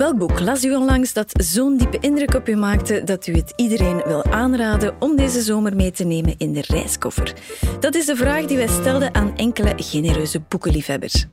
Welk 0.00 0.18
boek 0.18 0.40
las 0.40 0.64
u 0.64 0.74
onlangs 0.74 1.12
dat 1.12 1.32
zo'n 1.32 1.76
diepe 1.76 1.98
indruk 1.98 2.34
op 2.34 2.48
u 2.48 2.56
maakte 2.56 3.04
dat 3.04 3.26
u 3.26 3.32
het 3.32 3.52
iedereen 3.56 4.02
wil 4.06 4.24
aanraden 4.24 4.94
om 4.98 5.16
deze 5.16 5.40
zomer 5.40 5.76
mee 5.76 5.90
te 5.90 6.04
nemen 6.04 6.34
in 6.38 6.52
de 6.52 6.62
reiskoffer? 6.66 7.34
Dat 7.80 7.94
is 7.94 8.06
de 8.06 8.16
vraag 8.16 8.44
die 8.44 8.56
wij 8.56 8.68
stelden 8.68 9.14
aan 9.14 9.36
enkele 9.36 9.72
genereuze 9.76 10.40
boekenliefhebbers. 10.48 11.26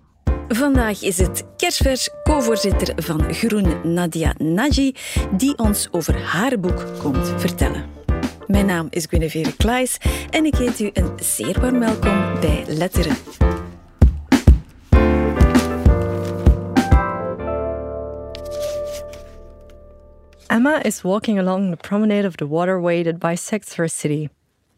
Vandaag 0.47 1.01
is 1.01 1.17
het 1.17 1.43
kerstvers 1.57 2.09
co-voorzitter 2.23 3.03
van 3.03 3.33
Groen 3.33 3.93
Nadia 3.93 4.33
Naji 4.37 4.95
die 5.37 5.57
ons 5.57 5.87
over 5.91 6.21
haar 6.21 6.59
boek 6.59 6.85
komt 7.01 7.33
vertellen. 7.37 7.85
Mijn 8.47 8.65
naam 8.65 8.87
is 8.89 9.05
Guinevere 9.09 9.55
Klaes 9.55 9.97
en 10.29 10.45
ik 10.45 10.55
heet 10.55 10.79
u 10.79 10.89
een 10.93 11.11
zeer 11.15 11.59
warm 11.61 11.79
welkom 11.79 12.39
bij 12.39 12.63
Letteren. 12.67 13.15
Emma 20.49 20.81
is 20.85 21.03
walking 21.03 21.37
along 21.37 21.71
the 21.71 21.77
promenade 21.77 22.23
of 22.23 22.37
the 22.37 22.47
waterway 22.47 23.03
that 23.03 23.19
bisects 23.19 23.73
her 23.73 23.87
city. 23.89 24.29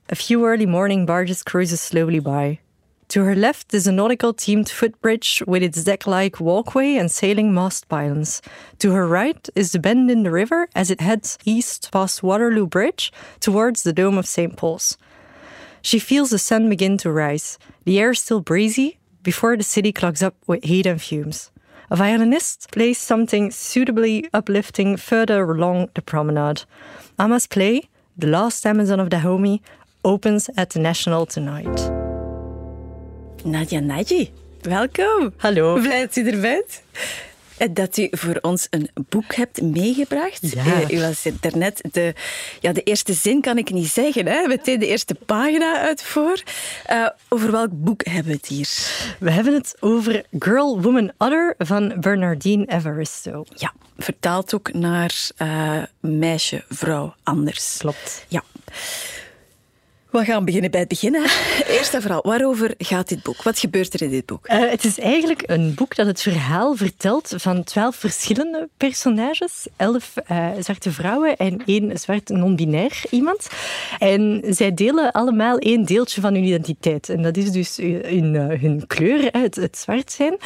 A 0.09 0.15
few 0.15 0.45
early 0.45 0.65
morning 0.65 1.05
barges 1.05 1.43
cruises 1.43 1.79
slowly 1.79 2.19
by. 2.19 2.59
To 3.09 3.23
her 3.23 3.35
left 3.35 3.73
is 3.73 3.85
a 3.85 3.91
nautical 3.91 4.33
themed 4.33 4.69
footbridge 4.69 5.43
with 5.45 5.61
its 5.61 5.83
deck 5.83 6.07
like 6.07 6.39
walkway 6.39 6.95
and 6.95 7.11
sailing 7.11 7.53
mast 7.53 7.87
pylons. 7.87 8.41
To 8.79 8.93
her 8.93 9.07
right 9.07 9.47
is 9.55 9.71
the 9.71 9.79
bend 9.79 10.09
in 10.09 10.23
the 10.23 10.31
river 10.31 10.69
as 10.73 10.89
it 10.89 11.01
heads 11.01 11.37
east 11.45 11.91
past 11.91 12.23
Waterloo 12.23 12.65
Bridge 12.65 13.11
towards 13.39 13.83
the 13.83 13.93
Dome 13.93 14.17
of 14.17 14.25
St. 14.25 14.55
Paul's. 14.55 14.97
She 15.83 15.99
feels 15.99 16.31
the 16.31 16.39
sun 16.39 16.67
begin 16.69 16.97
to 16.97 17.11
rise. 17.11 17.59
The 17.85 17.99
air 17.99 18.15
still 18.15 18.41
breezy 18.41 18.97
before 19.21 19.55
the 19.55 19.63
city 19.63 19.91
clogs 19.91 20.23
up 20.23 20.35
with 20.47 20.63
heat 20.63 20.88
and 20.88 21.01
fumes. 21.01 21.51
A 21.91 21.95
violinist 21.95 22.71
plays 22.71 22.99
something 22.99 23.49
suitably 23.49 24.30
uplifting 24.31 24.95
further 24.95 25.43
along 25.43 25.89
the 25.95 26.03
promenade. 26.03 26.61
Emma's 27.17 27.47
play, 27.47 27.89
The 28.16 28.27
Last 28.27 28.63
Amazon 28.67 29.00
of 29.00 29.09
Dahomey, 29.09 29.61
opens 30.03 30.50
at 30.55 30.69
the 30.69 30.80
National 30.80 31.25
tonight. 31.25 31.89
Nadia 33.44 33.81
Naji, 33.81 34.30
welkom. 34.61 35.33
Hallo. 35.38 35.81
Blij 35.81 36.02
dat 36.02 36.16
u 36.16 36.28
er 36.28 36.41
bent. 36.41 36.83
Dat 37.71 37.97
u 37.97 38.07
voor 38.11 38.38
ons 38.41 38.67
een 38.69 38.89
boek 39.09 39.35
hebt 39.35 39.61
meegebracht. 39.61 40.52
Ja. 40.52 40.65
Eh, 40.65 40.89
U 40.89 41.02
was 41.02 41.25
er 41.25 41.33
daarnet 41.39 41.81
de, 41.91 42.13
ja, 42.59 42.71
de 42.71 42.83
eerste 42.83 43.13
zin, 43.13 43.41
kan 43.41 43.57
ik 43.57 43.71
niet 43.71 43.88
zeggen. 43.88 44.25
Hè? 44.25 44.47
Meteen 44.47 44.79
de 44.79 44.88
eerste 44.88 45.16
pagina 45.25 45.79
uit 45.79 46.03
voor. 46.03 46.43
Eh, 46.85 47.07
over 47.29 47.51
welk 47.51 47.69
boek 47.71 48.05
hebben 48.05 48.31
we 48.31 48.38
het 48.38 48.47
hier? 48.47 48.69
We 49.19 49.31
hebben 49.31 49.53
het 49.53 49.75
over 49.79 50.23
Girl, 50.39 50.81
Woman, 50.81 51.11
Other 51.17 51.55
van 51.57 51.93
Bernardine 51.99 52.66
Evaristo. 52.66 53.45
Ja, 53.55 53.73
vertaald 53.97 54.53
ook 54.53 54.73
naar 54.73 55.29
eh, 55.38 55.83
meisje, 55.99 56.63
vrouw, 56.69 57.16
anders. 57.23 57.77
Klopt. 57.77 58.25
Ja. 58.27 58.44
We 60.11 60.25
gaan 60.25 60.45
beginnen 60.45 60.71
bij 60.71 60.79
het 60.79 60.89
begin. 60.89 61.13
Hè. 61.13 61.21
Eerst 61.77 61.93
en 61.93 62.02
vooral, 62.02 62.21
waarover 62.21 62.73
gaat 62.77 63.09
dit 63.09 63.23
boek? 63.23 63.43
Wat 63.43 63.59
gebeurt 63.59 63.93
er 63.93 64.02
in 64.02 64.09
dit 64.09 64.25
boek? 64.25 64.45
Eh, 64.45 64.69
het 64.69 64.85
is 64.85 64.99
eigenlijk 64.99 65.43
een 65.45 65.73
boek 65.73 65.95
dat 65.95 66.05
het 66.05 66.21
verhaal 66.21 66.75
vertelt 66.75 67.33
van 67.38 67.63
twaalf 67.63 67.95
verschillende 67.95 68.69
personages. 68.77 69.67
Elf 69.75 70.17
eh, 70.25 70.47
zwarte 70.59 70.91
vrouwen 70.91 71.38
en 71.38 71.61
één 71.66 71.99
zwart 71.99 72.29
non-binair 72.29 73.03
iemand. 73.09 73.47
En 73.99 74.43
zij 74.49 74.73
delen 74.73 75.11
allemaal 75.11 75.57
één 75.57 75.85
deeltje 75.85 76.21
van 76.21 76.33
hun 76.33 76.44
identiteit. 76.44 77.09
En 77.09 77.21
dat 77.21 77.38
is 77.38 77.51
dus 77.51 77.77
hun, 77.77 78.35
eh, 78.35 78.59
hun 78.61 78.83
kleur, 78.88 79.29
hè, 79.31 79.39
het, 79.39 79.55
het 79.55 79.77
zwart 79.77 80.11
zijn. 80.11 80.38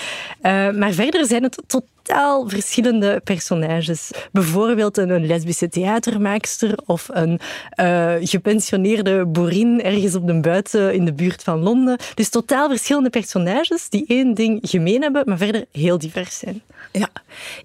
Eh, 0.42 0.72
maar 0.72 0.92
verder 0.92 1.26
zijn 1.26 1.44
het 1.44 1.64
totaal 2.04 2.50
verschillende 2.50 3.22
personages. 3.24 4.12
Bijvoorbeeld 4.32 4.98
een, 4.98 5.26
lesbische 5.26 5.70
theatermaakster 5.70 6.78
of 6.86 7.10
een 7.12 7.40
eh, 7.70 8.14
gepensioneerde 8.20 9.26
boerin 9.26 9.82
ergens 9.82 10.16
op 10.16 10.28
de 10.28 10.40
buiten 10.40 10.94
in 10.94 11.06
de 11.06 11.14
buurt 11.14 11.44
van 11.44 11.60
Londen. 11.60 11.98
Dus 12.16 12.30
totaal 12.30 12.70
verschillende 12.70 13.10
personages 13.10 13.90
die 13.90 14.06
één 14.08 14.34
ding 14.34 14.60
gemeen 14.62 15.02
hebben, 15.02 15.24
maar 15.26 15.38
verder 15.38 15.66
heel 15.72 15.98
divers 15.98 16.38
zijn. 16.38 16.62
Ja, 16.92 17.10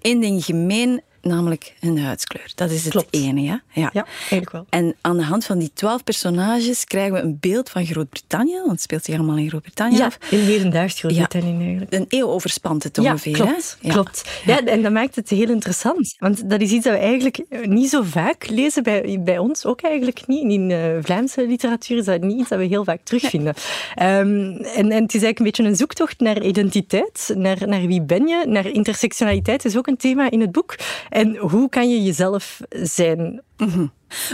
één 0.01 0.19
ding 0.19 0.45
gemeen, 0.45 1.01
namelijk 1.21 1.73
hun 1.79 1.99
huidskleur. 1.99 2.51
Dat 2.55 2.71
is 2.71 2.83
het 2.83 2.91
Klopt. 2.91 3.13
ene, 3.15 3.41
ja? 3.41 3.61
ja? 3.71 3.89
Ja, 3.93 4.05
eigenlijk 4.19 4.51
wel. 4.51 4.65
En 4.69 4.95
aan 5.01 5.17
de 5.17 5.23
hand 5.23 5.45
van 5.45 5.59
die 5.59 5.71
twaalf 5.73 6.03
personages 6.03 6.83
krijgen 6.83 7.13
we 7.13 7.19
een 7.19 7.37
beeld 7.39 7.69
van 7.69 7.85
Groot-Brittannië, 7.85 8.55
want 8.57 8.71
het 8.71 8.81
speelt 8.81 9.03
zich 9.05 9.15
allemaal 9.15 9.37
in 9.37 9.49
Groot-Brittannië 9.49 9.97
Ja, 9.97 10.05
af. 10.05 10.17
in 10.29 10.39
hedendaags 10.39 10.99
Groot-Brittannië 10.99 11.57
eigenlijk. 11.63 11.93
Een 11.93 12.05
eeuw 12.09 12.27
overspant 12.27 12.83
het 12.83 12.95
Ja, 13.01 13.11
ongeveer, 13.11 13.33
klopt. 13.33 13.77
hè? 13.81 13.87
Ja. 13.87 13.93
klopt. 13.93 14.41
Ja. 14.45 14.65
en 14.65 14.81
dat 14.81 14.91
maakt 14.91 15.15
het 15.15 15.29
heel 15.29 15.49
interessant. 15.49 16.15
Want 16.19 16.49
dat 16.49 16.61
is 16.61 16.71
iets 16.71 16.83
dat 16.83 16.93
we 16.93 16.99
eigenlijk 16.99 17.43
niet 17.65 17.89
zo 17.89 18.01
vaak 18.01 18.49
lezen 18.49 18.83
bij, 18.83 19.19
bij 19.23 19.37
ons, 19.37 19.65
ook 19.65 19.81
eigenlijk 19.81 20.27
niet. 20.27 20.51
In 20.51 20.71
eh, 20.71 20.79
Vlaamse 21.01 21.47
literatuur 21.47 21.97
is 21.97 22.05
dat 22.05 22.21
niet 22.21 22.39
iets 22.39 22.49
dat 22.49 22.59
we 22.59 22.65
heel 22.65 22.83
vaak 22.83 22.99
terugvinden. 23.03 23.53
Ehm, 23.95 24.07
en, 24.55 24.91
en 24.91 25.01
het 25.03 25.13
is 25.15 25.23
eigenlijk 25.23 25.39
een 25.39 25.45
beetje 25.45 25.63
een 25.63 25.75
zoektocht 25.75 26.19
naar 26.19 26.41
identiteit, 26.43 27.31
naar, 27.35 27.67
naar 27.67 27.85
wie 27.85 28.01
ben 28.01 28.27
je, 28.27 28.43
naar 28.47 28.65
intersectionaliteit 28.67 29.65
is 29.65 29.77
ook 29.77 29.87
een 29.87 29.97
thema 29.97 30.31
in 30.31 30.41
het 30.41 30.51
boek. 30.51 30.75
En 31.09 31.37
hoe 31.37 31.69
kan 31.69 31.89
je 31.89 32.03
jezelf 32.03 32.59
zijn? 32.69 33.41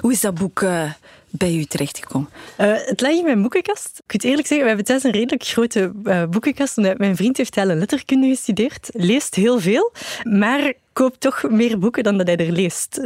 Hoe 0.02 0.12
is 0.12 0.22
dat 0.22 0.34
boek 0.34 0.62
eh, 0.62 0.92
bij 1.30 1.56
u 1.56 1.66
terechtgekomen? 1.66 2.30
Eh, 2.58 2.74
het 2.86 3.02
lag 3.02 3.12
in 3.12 3.24
mijn 3.24 3.42
boekenkast. 3.42 4.02
Ik 4.06 4.14
moet 4.14 4.24
eerlijk 4.24 4.48
zeggen, 4.48 4.60
we 4.60 4.68
hebben 4.68 4.86
thuis 4.86 5.04
een 5.04 5.12
redelijk 5.12 5.44
grote 5.44 5.92
eh, 6.04 6.24
boekenkast. 6.24 6.78
omdat 6.78 6.98
Mijn 6.98 7.16
vriend 7.16 7.38
heeft 7.38 7.52
taal 7.52 7.70
en 7.70 7.78
letterkunde 7.78 8.28
gestudeerd, 8.28 8.90
leest 8.94 9.36
heel 9.36 9.60
veel, 9.60 9.92
maar 10.24 10.74
koopt 10.94 11.20
toch 11.20 11.44
meer 11.50 11.80
boeken 11.80 12.04
dan 12.04 12.18
dat 12.18 12.28
hij 12.28 12.38
er 12.38 12.52
leest. 12.52 13.02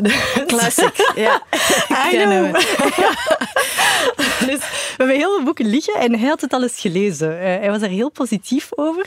Classic, 0.47 1.12
ja. 1.16 1.44
I 2.12 2.18
know. 2.18 2.56
dus 4.49 4.59
we 4.59 4.93
hebben 4.97 5.15
heel 5.15 5.35
veel 5.35 5.43
boeken 5.43 5.65
liggen 5.65 5.93
en 5.93 6.19
hij 6.19 6.27
had 6.27 6.41
het 6.41 6.53
al 6.53 6.61
eens 6.61 6.79
gelezen. 6.79 7.39
Eh, 7.39 7.45
hij 7.45 7.69
was 7.69 7.79
daar 7.79 7.89
heel 7.89 8.09
positief 8.11 8.67
over. 8.75 9.05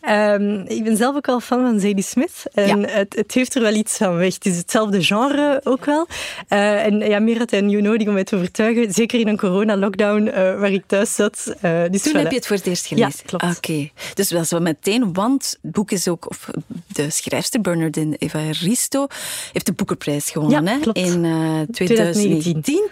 Ehm, 0.00 0.60
ik 0.66 0.84
ben 0.84 0.96
zelf 0.96 1.16
ook 1.16 1.28
al 1.28 1.40
fan 1.40 1.60
van 1.60 1.80
Zadie 1.80 2.02
Smith. 2.04 2.42
En 2.54 2.80
Ja. 2.80 2.86
het, 2.88 3.14
het 3.16 3.32
heeft 3.34 3.54
er 3.54 3.62
wel 3.62 3.74
iets 3.74 3.96
van 3.96 4.16
weg. 4.16 4.34
Het 4.34 4.46
is 4.46 4.56
hetzelfde 4.56 5.02
genre 5.02 5.60
ook 5.64 5.84
wel. 5.84 6.06
Eh, 6.48 6.84
en 6.84 6.98
ja, 6.98 7.18
meer 7.18 7.38
had 7.38 7.50
hij 7.50 7.60
nu 7.60 7.80
nodig 7.80 8.06
om 8.06 8.12
mij 8.12 8.24
te 8.24 8.36
overtuigen. 8.36 8.92
Zeker 8.92 9.20
in 9.20 9.28
een 9.28 9.36
corona-lockdown 9.36 10.26
eh, 10.26 10.34
waar 10.58 10.72
ik 10.72 10.82
thuis 10.86 11.14
zat. 11.14 11.44
Dus 11.90 12.02
Toen 12.02 12.12
voilà. 12.12 12.16
heb 12.16 12.30
je 12.30 12.36
het 12.36 12.46
voor 12.46 12.56
het 12.56 12.66
eerst 12.66 12.86
gelezen? 12.86 13.10
Ja, 13.16 13.22
klopt. 13.26 13.56
Oké. 13.56 13.90
Dus 14.14 14.30
wel 14.30 14.60
meteen, 14.60 15.12
want 15.12 15.58
het 15.62 15.72
boek 15.72 15.90
is 15.90 16.08
ook... 16.08 16.30
Of 16.30 16.48
de 16.86 17.10
schrijfster 17.10 17.60
Bernardine 17.60 18.16
Evaristo 18.16 19.06
heeft 19.52 19.66
de 19.66 19.72
Boekenprijs 19.72 20.30
gewonnen 20.30 20.64
Ja, 20.64 20.70
hè, 20.70 20.92
in 20.92 21.24
eh, 21.24 21.74
2019. 21.74 22.62
2019. 22.62 22.88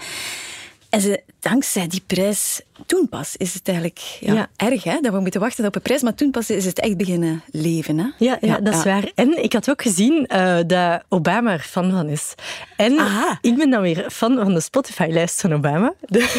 En 0.90 1.00
ze, 1.00 1.22
dankzij 1.40 1.86
die 1.86 2.02
prijs, 2.06 2.60
toen 2.86 3.08
pas 3.08 3.36
is 3.36 3.54
het 3.54 3.68
eigenlijk 3.68 3.98
ja, 4.20 4.32
Ja. 4.34 4.48
erg 4.56 4.84
hè, 4.84 5.00
dat 5.00 5.12
we 5.12 5.20
moeten 5.20 5.40
wachten 5.40 5.64
op 5.66 5.74
een 5.74 5.82
prijs, 5.82 6.02
maar 6.02 6.14
toen 6.14 6.30
pas 6.30 6.50
is 6.50 6.64
het 6.64 6.80
echt 6.80 6.96
beginnen 6.96 7.42
leven. 7.50 7.98
Hè? 7.98 8.06
Ja, 8.18 8.38
ja, 8.40 8.58
dat 8.60 8.74
is 8.74 8.84
waar. 8.84 9.10
En 9.14 9.42
ik 9.42 9.52
had 9.52 9.70
ook 9.70 9.82
gezien 9.82 10.26
eh, 10.26 10.58
dat 10.66 11.02
Obama 11.08 11.52
er 11.52 11.60
fan 11.60 11.90
van 11.90 12.08
is. 12.08 12.34
En 12.76 12.98
Aha. 12.98 13.38
ik 13.40 13.56
ben 13.56 13.70
dan 13.70 13.80
weer 13.82 14.10
fan 14.10 14.34
van 14.36 14.54
de 14.54 14.60
Spotify-lijst 14.60 15.40
van 15.40 15.52
Obama. 15.54 15.92
Dus 16.08 16.34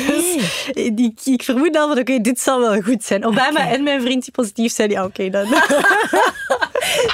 ik, 0.73 1.19
ik 1.23 1.43
vermoed 1.43 1.77
al 1.77 1.87
van, 1.87 1.99
oké, 1.99 2.19
dit 2.21 2.39
zal 2.39 2.59
wel 2.59 2.81
goed 2.81 3.03
zijn. 3.03 3.25
Obama 3.25 3.69
en 3.69 3.83
mijn 3.83 4.01
vriend 4.01 4.23
die 4.23 4.31
positief 4.31 4.73
zijn, 4.73 4.89
ja, 4.89 5.05
oké 5.05 5.29
dan. 5.29 5.45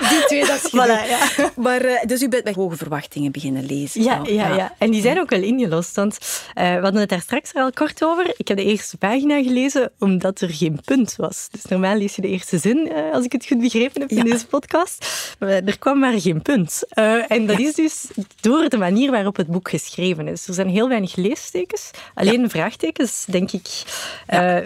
Die 0.09 0.25
twee, 0.25 0.45
dat 0.45 0.63
is 0.63 0.69
Voilà, 0.71 1.09
ja. 1.09 1.51
Maar, 1.55 1.81
eh, 1.81 2.05
dus 2.05 2.21
u 2.21 2.29
bent 2.29 2.43
met 2.43 2.55
hoge 2.55 2.75
verwachtingen 2.77 3.31
beginnen 3.31 3.65
lezen. 3.65 4.03
Ja, 4.03 4.17
al. 4.17 4.29
ja, 4.29 4.55
ja. 4.55 4.73
En 4.77 4.91
die 4.91 5.01
zijn 5.01 5.19
ook 5.19 5.29
wel 5.29 5.41
ingelost. 5.41 5.95
Want 5.95 6.17
eh, 6.53 6.63
we 6.75 6.81
hadden 6.81 6.99
het 7.01 7.09
daar 7.09 7.21
straks 7.21 7.53
al 7.53 7.71
kort 7.71 8.03
over. 8.03 8.33
Ik 8.37 8.47
heb 8.47 8.57
de 8.57 8.63
eerste 8.63 8.97
pagina 8.97 9.41
gelezen 9.43 9.91
omdat 9.99 10.41
er 10.41 10.49
geen 10.49 10.79
punt 10.85 11.15
was. 11.15 11.47
Dus 11.51 11.65
normaal 11.65 11.95
lees 11.97 12.15
je 12.15 12.21
de 12.21 12.27
eerste 12.27 12.57
zin, 12.57 12.91
eh, 12.91 13.13
als 13.13 13.25
ik 13.25 13.31
het 13.31 13.45
goed 13.47 13.59
begrepen 13.61 14.01
heb 14.01 14.09
in 14.09 14.17
Ja. 14.17 14.23
deze 14.23 14.47
podcast. 14.47 15.05
Maar 15.39 15.49
er 15.49 15.79
kwam 15.79 15.99
maar 15.99 16.19
geen 16.21 16.41
punt. 16.41 16.83
En 17.27 17.45
dat 17.45 17.59
is 17.59 17.73
dus 17.73 18.05
door 18.41 18.69
de 18.69 18.77
manier 18.77 19.11
waarop 19.11 19.35
het 19.35 19.47
boek 19.47 19.69
geschreven 19.69 20.27
is. 20.27 20.47
Er 20.47 20.53
zijn 20.53 20.69
heel 20.69 20.89
weinig 20.89 21.15
leestekens. 21.15 21.91
Alleen 22.13 22.49
vraagtekens, 22.49 23.25
denk 23.27 23.51
ik. 23.51 23.67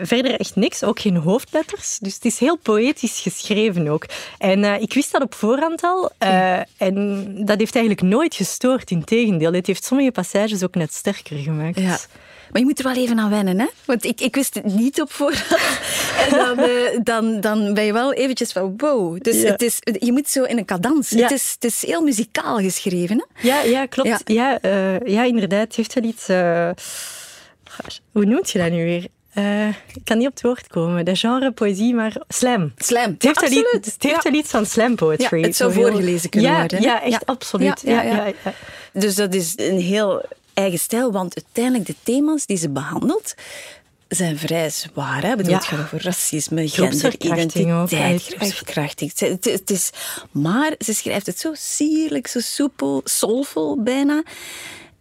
Verder 0.01 0.39
echt 0.39 0.55
niks. 0.55 0.83
Ook 0.83 0.99
geen 0.99 1.15
hoofdletters. 1.17 1.97
Dus 2.01 2.13
het 2.13 2.25
is 2.25 2.39
heel 2.39 2.57
poëtisch 2.57 3.19
geschreven 3.19 3.87
ook. 3.87 4.05
En 4.37 4.63
ik 4.81 4.90
wist 4.93 5.11
dat 5.11 5.21
op 5.21 5.35
voorhand 5.35 5.83
al. 5.83 6.11
eh, 6.17 6.59
en 6.77 7.25
dat 7.45 7.59
heeft 7.59 7.75
eigenlijk 7.75 8.07
nooit 8.07 8.35
gestoord. 8.35 8.91
Integendeel, 8.91 9.53
het 9.53 9.67
heeft 9.67 9.83
sommige 9.83 10.11
passages 10.11 10.63
ook 10.63 10.75
net 10.75 10.93
sterker 10.93 11.37
gemaakt. 11.37 11.79
Ja. 11.79 11.97
Maar 12.51 12.61
je 12.61 12.67
moet 12.67 12.79
er 12.79 12.85
wel 12.85 12.95
even 13.03 13.19
aan 13.19 13.29
wennen, 13.29 13.59
hè? 13.59 13.65
Want 13.85 14.05
ik, 14.05 14.21
ik 14.21 14.35
wist 14.35 14.53
het 14.53 14.63
niet 14.65 15.01
op 15.01 15.11
voorhand. 15.11 15.59
En 16.29 16.37
dan, 16.37 16.59
eh, 16.59 16.99
dan, 17.03 17.41
dan 17.41 17.73
ben 17.73 17.83
je 17.83 17.93
wel 17.93 18.13
eventjes 18.13 18.51
van 18.51 18.73
wow. 18.77 19.21
Dus 19.21 19.41
Ja. 19.41 19.51
het 19.51 19.61
is, 19.61 19.77
je 19.99 20.11
moet 20.11 20.29
zo 20.29 20.43
in 20.43 20.57
een 20.57 20.65
cadans. 20.65 21.09
Ja. 21.09 21.21
Het, 21.21 21.31
is, 21.31 21.51
het 21.53 21.63
is 21.63 21.85
heel 21.85 22.01
muzikaal 22.01 22.57
geschreven, 22.57 23.17
hè? 23.33 23.47
Ja, 23.47 23.61
ja 23.61 23.85
klopt. 23.85 24.07
Ja. 24.09 24.19
Ja, 24.25 24.59
eh, 24.61 24.99
ja, 25.13 25.23
inderdaad. 25.23 25.61
Het 25.67 25.75
heeft 25.75 25.93
wel 25.93 26.03
iets... 26.03 26.25
hoe 28.11 28.25
noemt 28.25 28.49
je 28.51 28.59
dat 28.59 28.71
nu 28.71 28.83
weer? 28.83 29.07
Uh, 29.35 29.67
ik 29.67 30.01
kan 30.03 30.17
niet 30.17 30.27
op 30.27 30.33
het 30.33 30.41
woord 30.41 30.67
komen. 30.67 31.05
De 31.05 31.15
genre 31.15 31.51
poëzie, 31.51 31.93
maar 31.93 32.21
slam. 32.27 32.73
Slam, 32.77 33.11
het 33.11 33.23
heeft, 33.23 33.41
ja, 33.41 33.49
wel, 33.49 33.75
iets, 33.75 33.93
het 33.93 34.03
heeft 34.03 34.25
iets 34.25 34.49
van 34.49 34.65
slam 34.65 34.95
poetry. 34.95 35.39
Ja, 35.39 35.47
het 35.47 35.55
zou 35.55 35.73
voorgelezen 35.73 36.29
kunnen 36.29 36.51
ja, 36.51 36.59
worden. 36.59 36.81
Ja, 36.81 37.03
echt 37.03 37.25
absoluut. 37.25 37.81
Ja, 37.85 38.01
ja, 38.01 38.33
Dus 38.93 39.15
dat 39.15 39.33
is 39.33 39.53
een 39.55 39.79
heel 39.79 40.25
eigen 40.53 40.79
stijl, 40.79 41.11
want 41.11 41.35
uiteindelijk 41.35 41.85
de 41.85 41.95
thema's 42.03 42.45
die 42.45 42.57
ze 42.57 42.69
behandelt 42.69 43.35
zijn 44.07 44.37
vrij 44.37 44.69
zwaar. 44.69 45.21
Hè? 45.21 45.35
Bedoel, 45.35 45.53
Het 45.53 45.65
gaat 45.65 45.79
over 45.79 46.03
racisme, 46.03 46.67
genderidentiteit, 46.67 48.23
groepsverkrachting. 48.23 49.11
Het, 49.15 49.45
het 49.45 49.69
is, 49.69 49.89
maar 50.31 50.75
ze 50.79 50.93
schrijft 50.93 51.25
het 51.25 51.39
zo 51.39 51.51
sierlijk, 51.53 52.27
zo 52.27 52.39
soepel, 52.39 53.01
soulful 53.03 53.83
bijna. 53.83 54.23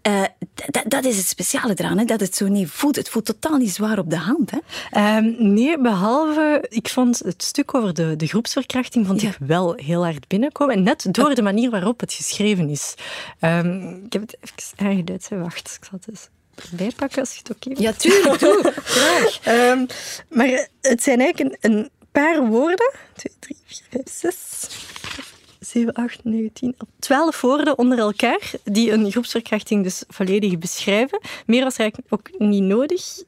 Uh, 0.02 0.24
dat 0.86 1.04
is 1.04 1.16
het 1.16 1.26
speciale 1.26 1.74
eraan, 1.76 1.98
hè? 1.98 2.04
dat 2.04 2.20
het 2.20 2.36
zo 2.36 2.48
niet 2.48 2.70
voelt. 2.70 2.96
Het 2.96 3.08
voelt 3.08 3.24
totaal 3.24 3.56
niet 3.56 3.74
zwaar 3.74 3.98
op 3.98 4.10
de 4.10 4.16
hand. 4.16 4.50
Hè? 4.50 5.16
Um, 5.16 5.52
nee, 5.52 5.78
behalve, 5.78 6.64
ik 6.68 6.88
vond 6.88 7.18
het 7.18 7.42
stuk 7.42 7.74
over 7.74 7.94
de, 7.94 8.16
de 8.16 8.26
groepsverkrachting 8.26 9.06
vond 9.06 9.22
ik 9.22 9.36
wel 9.40 9.74
heel 9.74 10.04
hard 10.04 10.28
binnenkomen. 10.28 10.74
En 10.74 10.82
net 10.82 11.06
door 11.10 11.34
de 11.34 11.42
manier 11.42 11.70
waarop 11.70 12.00
het 12.00 12.12
geschreven 12.12 12.68
is. 12.68 12.94
Um, 13.40 14.02
ik 14.04 14.12
heb 14.12 14.22
het 14.22 14.36
even 14.40 14.86
aangeduid. 14.86 15.28
Wacht, 15.28 15.78
ik 15.80 15.84
zal 15.84 15.98
het 15.98 16.08
eens 16.08 16.28
erbij 16.70 16.92
pakken 16.96 17.20
als 17.20 17.32
je 17.32 17.38
het 17.38 17.50
oké 17.50 17.70
okay 17.70 17.82
Ja, 17.82 17.92
tuurlijk, 17.92 18.38
doe. 18.38 18.72
Graag. 18.84 19.46
Um, 19.72 19.86
maar 20.28 20.68
het 20.80 21.02
zijn 21.02 21.20
eigenlijk 21.20 21.56
een, 21.60 21.70
een 21.70 21.90
paar 22.12 22.46
woorden. 22.46 22.92
2, 23.14 23.34
3, 23.38 23.56
4, 23.66 23.82
5, 23.90 24.02
6 24.04 24.68
7, 25.70 25.92
8, 25.92 26.24
9, 26.24 26.52
10, 26.52 26.76
12 26.98 27.40
woorden 27.40 27.78
onder 27.78 27.98
elkaar 27.98 28.50
die 28.64 28.92
een 28.92 29.10
groepsverkrachting 29.10 29.82
dus 29.82 30.04
volledig 30.08 30.58
beschrijven. 30.58 31.20
Meer 31.46 31.64
was 31.64 31.76
eigenlijk 31.76 32.12
ook 32.12 32.30
niet 32.38 32.62
nodig. 32.62 33.22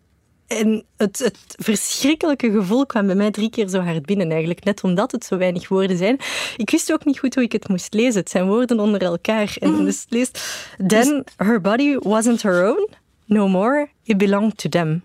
En 0.46 0.84
het, 0.96 1.18
het, 1.18 1.38
verschrikkelijke 1.56 2.50
gevoel 2.50 2.86
kwam 2.86 3.06
bij 3.06 3.14
mij 3.14 3.30
drie 3.30 3.50
keer 3.50 3.68
zo 3.68 3.80
hard 3.80 4.06
binnen, 4.06 4.30
eigenlijk. 4.30 4.64
Net 4.64 4.84
omdat 4.84 5.12
het 5.12 5.24
zo 5.24 5.36
weinig 5.36 5.68
woorden 5.68 5.96
zijn. 5.96 6.18
Ik 6.56 6.70
wist 6.70 6.92
ook 6.92 7.04
niet 7.04 7.18
goed 7.18 7.34
hoe 7.34 7.44
ik 7.44 7.52
het 7.52 7.68
moest 7.68 7.94
lezen. 7.94 8.20
Het 8.20 8.30
zijn 8.30 8.46
woorden 8.46 8.80
onder 8.80 9.02
elkaar. 9.02 9.56
En 9.58 9.70
mm. 9.70 9.84
dus 9.84 10.00
het 10.00 10.10
leest... 10.10 10.40
Then 10.86 11.24
her 11.36 11.60
body 11.60 11.96
wasn't 11.98 12.42
her 12.42 12.70
own. 12.70 12.88
No 13.26 13.48
more. 13.48 13.88
It 14.02 14.16
belonged 14.18 14.56
to 14.56 14.68
them. 14.68 15.02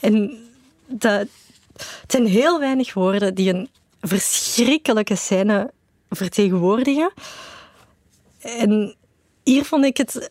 En 0.00 0.38
dat, 0.86 1.26
het 1.72 2.04
zijn 2.06 2.26
heel 2.26 2.58
weinig 2.58 2.94
woorden 2.94 3.34
die 3.34 3.54
een 3.54 3.68
verschrikkelijke 4.00 5.16
scène 5.16 5.70
vertegenwoordigen. 6.16 7.12
En 8.40 8.96
hier 9.42 9.64
vond 9.64 9.84
ik 9.84 9.96
het... 9.96 10.30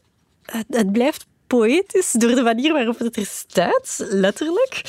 Het, 0.68 0.92
blijft 0.92 1.26
poëtisch 1.48 2.12
door 2.12 2.36
de 2.36 2.42
manier 2.42 2.74
waarop 2.74 3.00
het 3.00 3.16
er 3.16 3.26
staat, 3.26 3.96
letterlijk. 3.98 4.82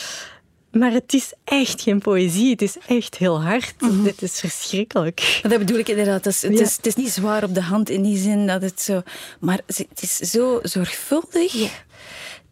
Maar 0.70 0.92
het 0.92 1.14
is 1.14 1.32
echt 1.44 1.82
geen 1.82 1.98
poëzie. 1.98 2.50
Het 2.50 2.62
is 2.62 2.76
echt 2.86 3.16
heel 3.16 3.42
hard. 3.42 3.74
Mm 3.80 4.04
Dit 4.04 4.22
is 4.22 4.40
verschrikkelijk. 4.40 5.40
Dat 5.42 5.58
bedoel 5.58 5.78
ik 5.78 5.88
inderdaad. 5.88 6.24
Het 6.24 6.34
is, 6.34 6.42
het, 6.42 6.60
is, 6.60 6.76
het 6.76 6.86
is, 6.86 6.94
niet 6.94 7.10
zwaar 7.10 7.44
op 7.44 7.54
de 7.54 7.62
hand 7.62 7.90
in 7.90 8.02
die 8.02 8.16
zin 8.16 8.46
dat 8.46 8.62
het 8.62 8.80
zo... 8.80 9.02
Maar 9.40 9.60
het 9.66 10.02
is 10.02 10.16
zo 10.16 10.60
zorgvuldig 10.62 11.70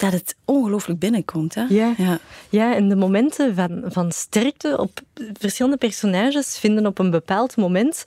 dat 0.02 0.12
het 0.12 0.36
ongelooflijk 0.44 0.98
binnenkomt. 0.98 1.54
Hè? 1.54 1.64
Ja. 1.68 1.94
ja. 1.96 2.18
Ja. 2.48 2.74
en 2.74 2.88
de 2.88 2.96
momenten 2.96 3.54
van, 3.54 3.82
van 3.84 4.12
sterkte 4.12 4.78
op 4.78 5.00
verschillende 5.32 5.76
personages 5.76 6.58
vinden 6.58 6.86
op 6.86 6.98
een 6.98 7.10
bepaald 7.10 7.56
moment 7.56 8.04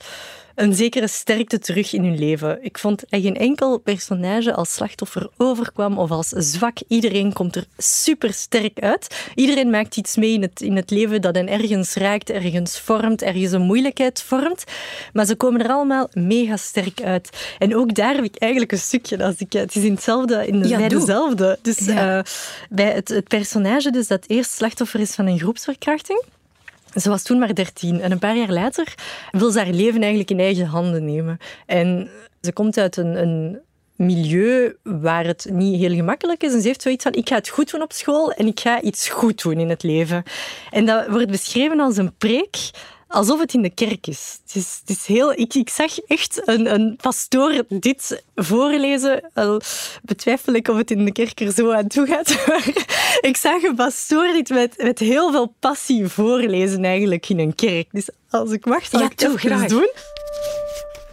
een 0.56 0.74
zekere 0.74 1.08
sterkte 1.08 1.58
terug 1.58 1.92
in 1.92 2.04
hun 2.04 2.18
leven. 2.18 2.64
Ik 2.64 2.78
vond 2.78 3.04
dat 3.08 3.20
geen 3.20 3.36
enkel 3.36 3.78
personage 3.78 4.54
als 4.54 4.74
slachtoffer 4.74 5.28
overkwam 5.36 5.98
of 5.98 6.10
als 6.10 6.28
zwak. 6.28 6.78
Iedereen 6.88 7.32
komt 7.32 7.56
er 7.56 7.64
super 7.78 8.32
sterk 8.32 8.80
uit. 8.80 9.30
Iedereen 9.34 9.70
maakt 9.70 9.96
iets 9.96 10.16
mee 10.16 10.32
in 10.32 10.42
het, 10.42 10.60
in 10.60 10.76
het 10.76 10.90
leven 10.90 11.22
dat 11.22 11.34
hen 11.34 11.48
ergens 11.48 11.94
raakt, 11.94 12.30
ergens 12.30 12.80
vormt, 12.80 13.22
ergens 13.22 13.52
een 13.52 13.62
moeilijkheid 13.62 14.22
vormt. 14.22 14.64
Maar 15.12 15.26
ze 15.26 15.36
komen 15.36 15.62
er 15.62 15.70
allemaal 15.70 16.08
mega 16.12 16.56
sterk 16.56 17.02
uit. 17.02 17.54
En 17.58 17.76
ook 17.76 17.94
daar 17.94 18.14
heb 18.14 18.24
ik 18.24 18.36
eigenlijk 18.36 18.72
een 18.72 18.78
stukje. 18.78 19.24
Als 19.24 19.36
ik, 19.38 19.52
het 19.52 19.76
is 19.76 19.84
in 19.84 19.92
hetzelfde, 19.92 20.46
in 20.46 20.68
ja, 20.68 20.76
bij 20.78 20.88
dezelfde. 20.88 21.58
Dus 21.62 21.78
ja. 21.78 22.16
uh, 22.16 22.22
bij 22.70 22.92
het, 22.92 23.08
het 23.08 23.28
personage 23.28 23.90
dus 23.90 24.06
dat 24.06 24.24
eerst 24.26 24.50
slachtoffer 24.50 25.00
is 25.00 25.14
van 25.14 25.26
een 25.26 25.38
groepsverkrachting. 25.38 26.22
Ze 27.00 27.08
was 27.08 27.22
toen 27.22 27.38
maar 27.38 27.54
dertien 27.54 28.00
en 28.00 28.12
een 28.12 28.18
paar 28.18 28.36
jaar 28.36 28.52
later 28.52 28.94
wil 29.30 29.50
ze 29.50 29.58
haar 29.58 29.72
leven 29.72 30.00
eigenlijk 30.00 30.30
in 30.30 30.40
eigen 30.40 30.66
handen 30.66 31.04
nemen. 31.04 31.38
En 31.66 32.10
ze 32.40 32.52
komt 32.52 32.78
uit 32.78 32.96
een, 32.96 33.22
een 33.22 33.58
milieu 33.96 34.76
waar 34.82 35.24
het 35.24 35.46
niet 35.50 35.80
heel 35.80 35.94
gemakkelijk 35.94 36.42
is. 36.42 36.52
En 36.52 36.60
ze 36.60 36.66
heeft 36.66 36.82
zoiets 36.82 37.02
van, 37.02 37.12
ik 37.12 37.28
ga 37.28 37.34
het 37.34 37.48
goed 37.48 37.70
doen 37.70 37.82
op 37.82 37.92
school 37.92 38.32
en 38.32 38.46
ik 38.46 38.60
ga 38.60 38.80
iets 38.80 39.08
goed 39.08 39.42
doen 39.42 39.58
in 39.58 39.68
het 39.68 39.82
leven. 39.82 40.22
En 40.70 40.86
dat 40.86 41.08
wordt 41.08 41.30
beschreven 41.30 41.80
als 41.80 41.96
een 41.96 42.16
preek 42.16 42.56
alsof 43.08 43.40
het 43.40 43.54
in 43.54 43.62
de 43.62 43.70
kerk 43.70 44.06
is. 44.06 44.38
Het 44.42 44.56
is, 44.56 44.80
het 44.80 44.96
is 44.96 45.06
heel, 45.06 45.32
ik, 45.32 45.54
ik 45.54 45.70
zag 45.70 45.98
echt 45.98 46.42
een, 46.44 46.74
een 46.74 46.96
pastoor 47.02 47.64
dit 47.68 48.22
voorlezen. 48.34 49.30
Al 49.34 49.60
betwijfel 50.02 50.52
ik 50.52 50.68
of 50.68 50.76
het 50.76 50.90
in 50.90 51.04
de 51.04 51.12
kerk 51.12 51.40
er 51.40 51.52
zo 51.52 51.70
aan 51.70 51.86
toe 51.86 52.06
gaat. 52.06 52.34
Maar 52.46 52.68
ik 53.20 53.36
zag 53.36 53.62
een 53.62 53.74
pastoor 53.74 54.26
dit 54.26 54.48
met, 54.48 54.74
met 54.76 54.98
heel 54.98 55.30
veel 55.30 55.54
passie 55.58 56.08
voorlezen 56.08 56.84
eigenlijk 56.84 57.28
in 57.28 57.38
een 57.38 57.54
kerk. 57.54 57.88
Dus 57.90 58.08
als 58.30 58.50
ik 58.50 58.64
mag, 58.64 58.86
zal 58.86 59.00
ja, 59.00 59.06
ik 59.10 59.20
het 59.20 59.36
graag 59.36 59.66
doen. 59.66 59.90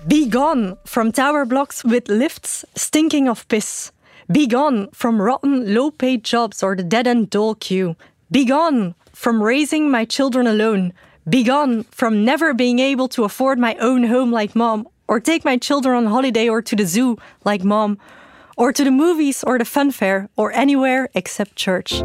Be 0.08 0.28
gone 0.30 0.78
from 0.84 1.12
tower 1.12 1.48
blocks 1.48 1.82
with 1.82 2.08
lifts 2.08 2.64
stinking 2.74 3.30
of 3.30 3.48
piss. 3.48 3.92
Be 4.28 4.46
gone 4.50 4.88
from 4.92 5.22
rotten, 5.22 5.74
low-paid 5.74 6.30
jobs 6.30 6.64
or 6.64 6.76
the 6.76 6.88
dead-end 6.88 7.30
dole 7.30 7.56
queue. 7.58 7.96
Be 8.28 8.46
gone 8.48 8.96
from 9.14 9.44
raising 9.44 9.92
my 9.92 10.06
children 10.06 10.48
alone. 10.48 10.94
Be 11.28 11.44
gone 11.44 11.84
from 11.84 12.26
never 12.26 12.54
being 12.54 12.80
able 12.80 13.08
to 13.10 13.24
afford 13.24 13.58
my 13.58 13.76
own 13.76 14.04
home 14.04 14.32
like 14.32 14.56
mom, 14.56 14.88
or 15.08 15.22
take 15.22 15.46
my 15.46 15.58
children 15.58 15.96
on 15.96 16.06
holiday 16.08 16.50
or 16.50 16.62
to 16.62 16.76
the 16.76 16.86
zoo 16.86 17.18
like 17.46 17.64
mom, 17.64 17.98
or 18.58 18.74
to 18.74 18.84
the 18.84 18.92
movies 18.92 19.42
or 19.44 19.58
the 19.58 19.66
fun 19.66 19.92
fair, 19.92 20.30
or 20.36 20.52
anywhere 20.52 21.10
except 21.16 21.56
church. 21.56 22.04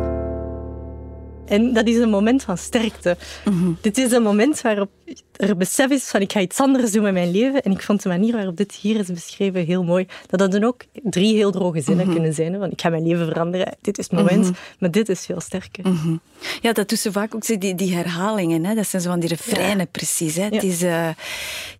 En 1.48 1.72
dat 1.72 1.86
is 1.86 1.96
een 1.96 2.10
moment 2.10 2.42
van 2.42 2.58
sterkte. 2.58 3.16
Mm 3.44 3.76
Dit 3.80 3.98
is 3.98 4.12
een 4.12 4.22
moment 4.22 4.60
waarop 4.60 4.90
er 5.38 5.56
besef 5.56 5.90
is 5.90 6.04
van 6.04 6.20
ik 6.20 6.32
ga 6.32 6.40
iets 6.40 6.60
anders 6.60 6.92
doen 6.92 7.02
met 7.02 7.12
mijn 7.12 7.30
leven. 7.30 7.62
En 7.62 7.72
ik 7.72 7.82
vond 7.82 8.02
de 8.02 8.08
manier 8.08 8.32
waarop 8.32 8.56
dit 8.56 8.72
hier 8.72 8.98
is 8.98 9.06
beschreven 9.06 9.64
heel 9.64 9.84
mooi. 9.84 10.06
Dat 10.26 10.38
dat 10.38 10.52
dan 10.52 10.64
ook 10.64 10.84
drie 10.92 11.34
heel 11.34 11.50
droge 11.50 11.80
zinnen 11.80 12.04
mhm. 12.04 12.14
kunnen 12.14 12.34
zijn. 12.34 12.58
Van 12.58 12.70
ik 12.70 12.80
ga 12.80 12.88
mijn 12.88 13.06
leven 13.06 13.26
veranderen. 13.26 13.76
Dit 13.80 13.98
is 13.98 14.04
het 14.04 14.18
moment. 14.18 14.44
Mhm. 14.44 14.52
Maar 14.78 14.90
dit 14.90 15.08
is 15.08 15.24
veel 15.24 15.40
sterker. 15.40 15.88
Mhm. 15.88 16.16
Ja, 16.60 16.72
dat 16.72 16.88
doen 16.88 16.98
ze 16.98 17.12
vaak 17.12 17.34
ook. 17.34 17.46
Die, 17.46 17.74
die 17.74 17.94
herhalingen. 17.94 18.64
Hè? 18.64 18.74
Dat 18.74 18.86
zijn 18.86 19.02
zo 19.02 19.08
van 19.10 19.20
die 19.20 19.28
refreinen 19.28 19.88
precies. 19.90 20.36
Hè? 20.36 20.44
Het 20.44 20.62
is, 20.62 20.82
uh, 20.82 21.08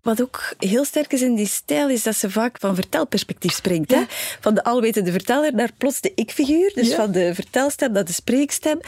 wat 0.01 0.21
ook 0.21 0.53
heel 0.57 0.85
sterk 0.85 1.13
is 1.13 1.21
in 1.21 1.35
die 1.35 1.47
stijl, 1.47 1.89
is 1.89 2.03
dat 2.03 2.15
ze 2.15 2.29
vaak 2.29 2.57
van 2.59 2.75
vertelperspectief 2.75 3.53
spreekt. 3.53 3.91
Hè? 3.91 4.01
Van 4.39 4.53
de 4.53 4.63
alwetende 4.63 5.11
verteller 5.11 5.53
naar 5.53 5.69
plots 5.77 6.01
de 6.01 6.11
ik-figuur. 6.15 6.71
Dus 6.73 6.93
van 6.93 7.11
de 7.11 7.35
vertelstem 7.35 7.91
naar 7.91 8.05
de 8.05 8.13
spreekstem. 8.13 8.79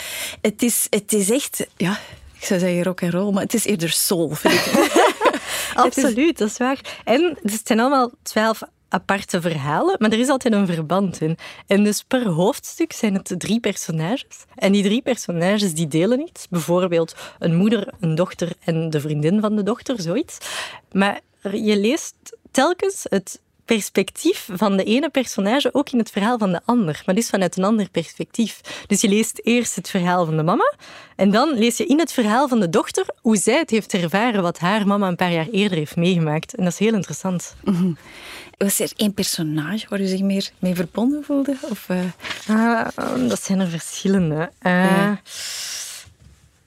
Het 0.41 0.63
is, 0.63 0.70
het 0.89 1.13
is 1.13 1.29
echt... 1.29 1.67
Ja, 1.77 1.99
ik 2.39 2.45
zou 2.45 2.59
zeggen 2.59 2.83
rock 2.83 3.01
en 3.01 3.11
roll, 3.11 3.33
maar 3.33 3.43
het 3.43 3.53
is 3.53 3.65
eerder 3.65 3.89
soul, 3.89 4.29
vind 4.29 4.53
ik. 4.53 5.09
Absoluut, 5.73 6.37
dat 6.37 6.49
is 6.49 6.57
waar. 6.57 6.79
En 7.03 7.37
het 7.41 7.61
zijn 7.63 7.79
allemaal 7.79 8.11
twaalf 8.23 8.61
aparte 8.89 9.41
verhalen, 9.41 9.95
maar 9.99 10.11
er 10.11 10.19
is 10.19 10.27
altijd 10.27 10.53
een 10.53 10.67
verband 10.67 11.21
in. 11.21 11.37
En 11.67 11.83
dus 11.83 12.03
per 12.03 12.27
hoofdstuk 12.27 12.93
zijn 12.93 13.13
het 13.13 13.33
drie 13.37 13.59
personages. 13.59 14.45
En 14.55 14.71
die 14.71 14.83
drie 14.83 15.01
personages 15.01 15.73
die 15.73 15.87
delen 15.87 16.19
iets. 16.19 16.47
Bijvoorbeeld 16.49 17.15
een 17.39 17.55
moeder, 17.55 17.93
een 17.99 18.15
dochter 18.15 18.51
en 18.63 18.89
de 18.89 18.99
vriendin 18.99 19.41
van 19.41 19.55
de 19.55 19.63
dochter, 19.63 20.01
zoiets. 20.01 20.37
Maar 20.91 21.19
je 21.41 21.77
leest 21.77 22.15
telkens 22.51 23.05
het 23.09 23.39
perspectief 23.75 24.49
van 24.51 24.77
de 24.77 24.83
ene 24.83 25.09
personage 25.09 25.73
ook 25.73 25.89
in 25.89 25.97
het 25.97 26.09
verhaal 26.09 26.37
van 26.37 26.51
de 26.51 26.61
ander, 26.65 27.01
maar 27.05 27.15
dus 27.15 27.29
vanuit 27.29 27.57
een 27.57 27.63
ander 27.63 27.89
perspectief. 27.89 28.61
Dus 28.87 29.01
je 29.01 29.09
leest 29.09 29.39
eerst 29.43 29.75
het 29.75 29.89
verhaal 29.89 30.25
van 30.25 30.37
de 30.37 30.43
mama 30.43 30.73
en 31.15 31.31
dan 31.31 31.53
lees 31.53 31.77
je 31.77 31.85
in 31.85 31.99
het 31.99 32.11
verhaal 32.13 32.47
van 32.47 32.59
de 32.59 32.69
dochter 32.69 33.05
hoe 33.21 33.37
zij 33.37 33.57
het 33.57 33.69
heeft 33.69 33.93
ervaren 33.93 34.41
wat 34.41 34.59
haar 34.59 34.87
mama 34.87 35.07
een 35.07 35.15
paar 35.15 35.31
jaar 35.31 35.47
eerder 35.51 35.77
heeft 35.77 35.95
meegemaakt. 35.95 36.55
En 36.55 36.63
dat 36.63 36.73
is 36.73 36.79
heel 36.79 36.93
interessant. 36.93 37.55
Mm 37.63 37.97
Was 38.57 38.79
er 38.79 38.91
één 38.95 39.13
personage 39.13 39.85
waar 39.89 40.01
u 40.01 40.05
zich 40.05 40.21
meer 40.21 40.51
mee 40.59 40.75
verbonden 40.75 41.23
voelde? 41.23 41.55
Of, 41.61 41.87
uh... 42.47 42.87
dat 43.27 43.43
zijn 43.43 43.59
er 43.59 43.67
verschillende. 43.67 44.51
Uh, 44.61 44.83
ja. 44.83 45.21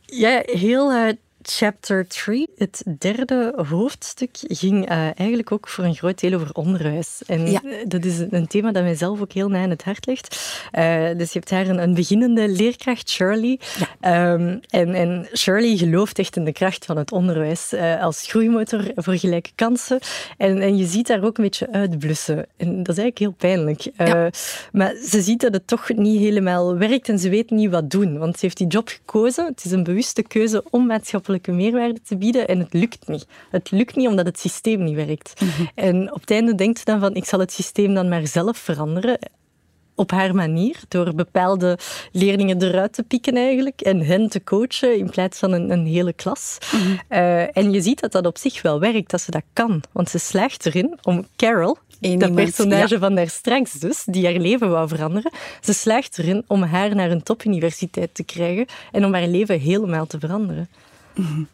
ja. 0.04 0.42
heel 0.44 0.92
uh, 0.92 1.12
chapter 1.52 2.06
3, 2.06 2.48
het 2.56 2.84
derde 2.98 3.52
hoofdstuk, 3.68 4.36
ging 4.40 4.90
uh, 4.90 4.96
eigenlijk 4.98 5.52
ook 5.52 5.68
voor 5.68 5.84
een 5.84 5.94
groot 5.94 6.20
deel 6.20 6.34
over 6.34 6.52
onderwijs. 6.52 7.22
En 7.26 7.50
ja. 7.50 7.60
dat 7.84 8.04
is 8.04 8.18
een 8.30 8.46
thema 8.46 8.72
dat 8.72 8.82
mij 8.82 8.94
zelf 8.94 9.20
ook 9.20 9.32
heel 9.32 9.48
na 9.48 9.62
in 9.62 9.70
het 9.70 9.84
hart 9.84 10.06
ligt. 10.06 10.60
Uh, 10.72 11.06
dus 11.16 11.32
je 11.32 11.38
hebt 11.38 11.48
daar 11.48 11.66
een, 11.66 11.82
een 11.82 11.94
beginnende 11.94 12.48
leerkracht, 12.48 13.10
Shirley. 13.10 13.60
Ja. 14.00 14.32
Um, 14.32 14.60
en, 14.68 14.94
en, 14.94 15.28
Shirley 15.36 15.76
gelooft 15.76 16.18
echt 16.18 16.36
in 16.36 16.44
de 16.44 16.52
kracht 16.52 16.84
van 16.84 16.96
het 16.96 17.12
onderwijs 17.12 17.72
uh, 17.72 18.02
als 18.02 18.26
groeimotor 18.26 18.84
voor 18.94 19.14
gelijke 19.14 19.50
kansen. 19.54 19.98
En, 20.36 20.60
en, 20.60 20.76
je 20.76 20.86
ziet 20.86 21.06
daar 21.06 21.24
ook 21.24 21.38
een 21.38 21.44
beetje 21.44 21.72
uitblussen. 21.72 22.46
En 22.56 22.82
dat 22.82 22.96
is 22.96 23.02
eigenlijk 23.02 23.18
heel 23.18 23.34
pijnlijk. 23.50 23.90
Ja. 23.96 24.30
Maar 24.72 24.94
ze 24.94 25.22
ziet 25.22 25.40
dat 25.40 25.52
het 25.52 25.66
toch 25.66 25.88
niet 25.88 26.20
helemaal 26.20 26.76
werkt 26.76 27.08
en 27.08 27.18
ze 27.18 27.28
weet 27.28 27.50
niet 27.50 27.70
wat 27.70 27.90
doen. 27.90 28.18
Want 28.18 28.34
ze 28.34 28.44
heeft 28.44 28.56
die 28.56 28.66
job 28.66 28.88
gekozen. 28.88 29.46
Het 29.46 29.64
is 29.64 29.70
een 29.70 29.84
bewuste 29.84 30.22
keuze 30.22 30.64
om 30.70 30.86
maatschappelijke 31.35 31.53
meerwaarde 31.53 32.00
te 32.03 32.17
bieden 32.17 32.49
en 32.49 32.59
het 32.59 32.73
lukt 32.73 33.09
niet. 33.09 33.26
Het 33.50 33.71
lukt 33.71 33.97
niet 33.97 34.09
omdat 34.09 34.26
het 34.26 34.38
systeem 34.38 34.85
niet 34.85 34.95
werkt. 34.95 35.33
En 35.75 36.12
op 36.12 36.21
het 36.21 36.31
einde 36.31 36.55
denkt 36.55 36.79
ze 36.79 36.85
dan 36.85 37.00
van 37.00 37.14
ik 37.14 37.25
zal 37.25 37.38
het 37.38 37.53
systeem 37.53 37.95
dan 37.95 38.09
maar 38.09 38.26
zelf 38.26 38.59
veranderen 38.59 39.19
op 39.97 40.11
haar 40.11 40.35
manier, 40.35 40.76
door 40.88 41.14
bepaalde 41.14 41.79
leerlingen 42.12 42.62
eruit 42.62 42.93
te 42.93 43.03
pikken 43.03 43.37
eigenlijk 43.37 43.81
en 43.81 44.00
hen 44.00 44.29
te 44.29 44.45
coachen 44.45 44.99
in 44.99 45.11
plaats 45.11 45.38
van 45.38 45.53
een, 45.53 45.71
een 45.71 45.87
hele 45.87 46.12
klas. 46.12 46.59
Uh, 47.09 47.57
en 47.57 47.73
je 47.73 47.81
ziet 47.81 48.00
dat 48.00 48.12
dat 48.12 48.26
op 48.26 48.38
zich 48.38 48.62
wel 48.62 48.81
werkt, 48.81 49.11
dat 49.11 49.21
ze 49.21 49.31
dat 49.31 49.43
kan. 49.53 49.83
Want 49.93 50.11
ze 50.11 50.19
slaagt 50.19 50.67
erin 50.67 50.99
om 51.03 51.26
Carol, 51.37 51.76
Eén 52.00 52.19
dat 52.19 52.35
personage 52.35 52.95
ja. 52.95 53.00
van 53.00 53.14
daar 53.14 53.29
straks 53.29 53.73
dus, 53.73 54.05
die 54.05 54.25
haar 54.25 54.38
leven 54.38 54.71
wou 54.71 54.88
veranderen, 54.88 55.33
ze 55.61 55.73
slaagt 55.73 56.19
erin 56.19 56.45
om 56.47 56.62
haar 56.62 56.95
naar 56.95 57.11
een 57.11 57.23
topuniversiteit 57.23 58.14
te 58.14 58.25
krijgen 58.25 58.67
en 58.93 59.05
om 59.05 59.14
haar 59.14 59.26
leven 59.26 59.61
helemaal 59.61 60.07
te 60.07 60.19
veranderen. 60.19 60.69
Mm 61.16 61.53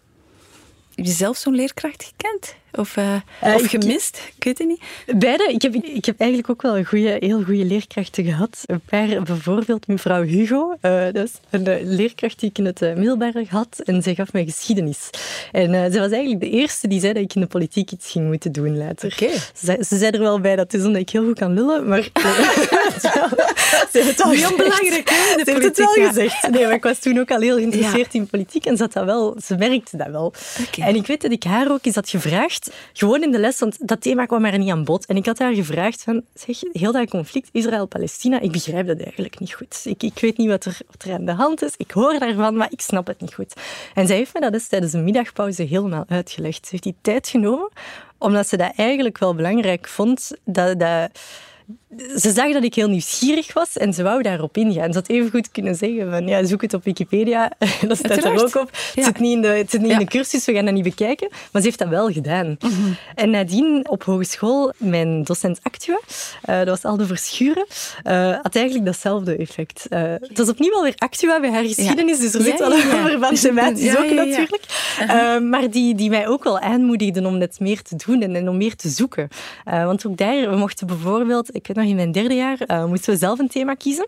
Heb 0.94 1.04
je 1.04 1.12
zelf 1.12 1.36
zo'n 1.36 1.54
leerkracht 1.54 2.04
gekend? 2.04 2.54
Of, 2.72 2.96
uh, 2.96 3.14
uh, 3.44 3.54
of 3.54 3.66
gemist? 3.66 4.16
Ik, 4.16 4.32
ik, 4.36 4.44
weet 4.44 4.58
het 4.58 4.66
niet. 4.66 4.80
Beide. 5.18 5.52
Ik 5.52 5.62
heb, 5.62 5.74
ik 5.74 6.04
heb 6.04 6.20
eigenlijk 6.20 6.50
ook 6.50 6.62
wel 6.62 6.78
een 6.78 6.84
goede, 6.84 7.16
heel 7.20 7.42
goede 7.42 7.64
leerkrachten 7.64 8.24
gehad. 8.24 8.62
Een 8.66 8.80
paar, 8.80 9.22
bijvoorbeeld 9.22 9.86
mevrouw 9.86 10.22
Hugo. 10.22 10.76
Uh, 10.82 11.04
dat 11.12 11.24
is 11.24 11.32
een 11.50 11.94
leerkracht 11.94 12.40
die 12.40 12.50
ik 12.50 12.58
in 12.58 12.64
het 12.64 12.80
middelbare 12.80 13.44
had. 13.48 13.80
En 13.84 14.02
zij 14.02 14.14
gaf 14.14 14.32
mij 14.32 14.44
geschiedenis. 14.44 15.10
En 15.52 15.92
ze 15.92 15.98
was 15.98 16.10
eigenlijk 16.10 16.40
de 16.40 16.50
eerste 16.50 16.88
die 16.88 17.00
zei 17.00 17.12
dat 17.12 17.22
ik 17.22 17.34
in 17.34 17.40
de 17.40 17.46
politiek 17.46 17.90
iets 17.90 18.10
ging 18.10 18.26
moeten 18.26 18.52
doen 18.52 18.78
later. 18.78 19.12
Okay. 19.12 19.38
Ze, 19.54 19.84
ze, 19.88 19.96
zei 19.96 20.10
er 20.10 20.20
wel 20.20 20.40
bij 20.40 20.56
dat 20.56 20.72
het 20.72 20.80
is 20.80 20.86
omdat 20.86 21.00
ik 21.00 21.10
heel 21.10 21.24
goed 21.24 21.38
kan 21.38 21.54
lullen, 21.54 21.88
maar... 21.88 22.02
ze 22.02 23.88
heeft 23.92 24.08
het 24.08 24.22
al 24.22 24.30
heel 24.30 24.56
belangrijk, 24.56 25.08
Ze 25.44 25.50
heeft 25.50 25.62
het 25.62 25.76
wel 25.76 26.06
gezegd. 26.06 26.50
Nee, 26.50 26.64
maar 26.64 26.74
ik 26.74 26.82
was 26.82 26.98
toen 26.98 27.18
ook 27.18 27.30
al 27.30 27.40
heel 27.40 27.56
geïnteresseerd 27.56 28.12
ja. 28.12 28.20
in 28.20 28.26
politiek 28.26 28.66
en 28.66 28.76
ze, 28.76 28.88
dat 28.92 29.04
wel, 29.04 29.36
ze 29.44 29.56
merkte 29.56 29.96
dat 29.96 30.08
wel. 30.08 30.32
Okay. 30.68 30.79
En 30.80 30.94
ik 30.94 31.06
weet 31.06 31.20
dat 31.20 31.30
ik 31.30 31.44
haar 31.44 31.70
ook 31.70 31.84
eens 31.84 31.94
had 31.94 32.08
gevraagd 32.08 32.70
gewoon 32.92 33.22
in 33.22 33.30
de 33.30 33.38
les, 33.38 33.58
want 33.58 33.88
dat 33.88 34.00
thema 34.00 34.26
kwam 34.26 34.44
er 34.44 34.58
niet 34.58 34.70
aan 34.70 34.84
bod. 34.84 35.06
En 35.06 35.16
ik 35.16 35.26
had 35.26 35.38
haar 35.38 35.54
gevraagd 35.54 36.02
van, 36.02 36.22
zeg, 36.34 36.60
heel 36.72 36.92
dat 36.92 37.10
conflict 37.10 37.48
Israël-Palestina, 37.52 38.40
ik 38.40 38.52
begrijp 38.52 38.86
dat 38.86 39.00
eigenlijk 39.00 39.38
niet 39.38 39.52
goed. 39.52 39.80
Ik, 39.84 40.02
ik 40.02 40.18
weet 40.18 40.36
niet 40.36 40.48
wat 40.48 40.64
er, 40.64 41.12
aan 41.12 41.24
de 41.24 41.32
hand 41.32 41.62
is. 41.62 41.74
Ik 41.76 41.90
hoor 41.90 42.18
daarvan, 42.18 42.56
maar 42.56 42.68
ik 42.70 42.80
snap 42.80 43.06
het 43.06 43.20
niet 43.20 43.34
goed. 43.34 43.54
En 43.94 44.06
zij 44.06 44.16
heeft 44.16 44.34
me 44.34 44.40
dat 44.40 44.52
eens 44.52 44.68
tijdens 44.68 44.92
een 44.92 45.04
middagpauze 45.04 45.62
helemaal 45.62 46.04
uitgelegd. 46.08 46.64
Ze 46.64 46.70
heeft 46.70 46.82
die 46.82 46.96
tijd 47.00 47.28
genomen, 47.28 47.68
omdat 48.18 48.48
ze 48.48 48.56
dat 48.56 48.72
eigenlijk 48.76 49.18
wel 49.18 49.34
belangrijk 49.34 49.88
vond, 49.88 50.30
dat... 50.44 50.78
dat 50.78 51.10
ze 51.98 52.32
zag 52.32 52.52
dat 52.52 52.64
ik 52.64 52.74
heel 52.74 52.88
nieuwsgierig 52.88 53.52
was 53.52 53.76
en 53.76 53.92
ze 53.92 54.02
wou 54.02 54.22
daarop 54.22 54.56
ingaan. 54.56 54.92
Ze 54.92 54.98
had 54.98 55.08
even 55.08 55.30
goed 55.30 55.50
kunnen 55.50 55.74
zeggen 55.74 56.10
van 56.10 56.28
ja, 56.28 56.44
zoek 56.44 56.62
het 56.62 56.74
op 56.74 56.84
Wikipedia. 56.84 57.52
dat 57.88 57.96
staat 57.96 58.24
er 58.24 58.44
ook 58.44 58.54
op. 58.54 58.70
Het 58.94 59.04
zit 59.04 59.18
niet, 59.18 59.34
in 59.34 59.42
de, 59.42 59.48
het 59.48 59.70
zit 59.70 59.80
niet 59.80 59.90
in 59.90 59.98
de 59.98 60.04
cursus, 60.04 60.44
we 60.44 60.52
gaan 60.52 60.64
dat 60.64 60.74
niet 60.74 60.84
bekijken. 60.84 61.28
Maar 61.30 61.62
ze 61.62 61.68
heeft 61.68 61.78
dat 61.78 61.88
wel 61.88 62.10
gedaan. 62.10 62.56
Mhm. 62.60 62.92
En 63.14 63.30
nadien 63.30 63.88
op 63.88 64.02
hogeschool, 64.02 64.72
mijn 64.76 65.22
docent 65.22 65.58
Actua, 65.62 66.00
uh, 66.48 66.58
dat 66.58 66.66
was 66.68 66.82
Aldo 66.84 67.04
Verschuren, 67.04 67.66
uh, 68.04 68.36
had 68.42 68.56
eigenlijk 68.56 68.86
datzelfde 68.86 69.36
effect. 69.36 69.86
Uh, 69.90 70.00
het 70.02 70.38
was 70.38 70.48
opnieuw 70.48 70.74
alweer 70.74 70.94
Actua 70.96 71.40
bij 71.40 71.50
haar 71.50 71.64
geschiedenis, 71.64 72.18
dus 72.18 72.34
er 72.34 72.42
zit 72.42 72.60
al 72.60 72.72
over 72.72 73.18
van 73.20 73.34
thematisch 73.34 73.96
ook 73.96 74.10
natuurlijk. 74.10 74.64
-huh. 74.96 75.42
maar 75.42 75.70
die, 75.70 75.94
die 75.94 76.10
mij 76.10 76.28
ook 76.28 76.44
wel 76.44 76.58
aanmoedigden 76.58 77.26
om 77.26 77.38
net 77.38 77.60
meer 77.60 77.82
te 77.82 77.96
doen 78.06 78.22
en, 78.22 78.34
en 78.34 78.48
om 78.48 78.56
meer 78.56 78.76
te 78.76 78.88
zoeken. 78.88 79.28
want 79.64 80.06
ook 80.06 80.16
daar, 80.16 80.50
we 80.50 80.56
mochten 80.56 80.86
bijvoorbeeld, 80.86 81.54
ik 81.54 81.66
weet 81.66 81.78
nog 81.80 81.88
in 81.90 81.96
mijn 81.96 82.12
derde 82.12 82.34
jaar, 82.34 82.58
uh, 82.66 82.84
moesten 82.84 83.12
we 83.12 83.18
zelf 83.18 83.38
een 83.38 83.48
thema 83.48 83.74
kiezen. 83.74 84.06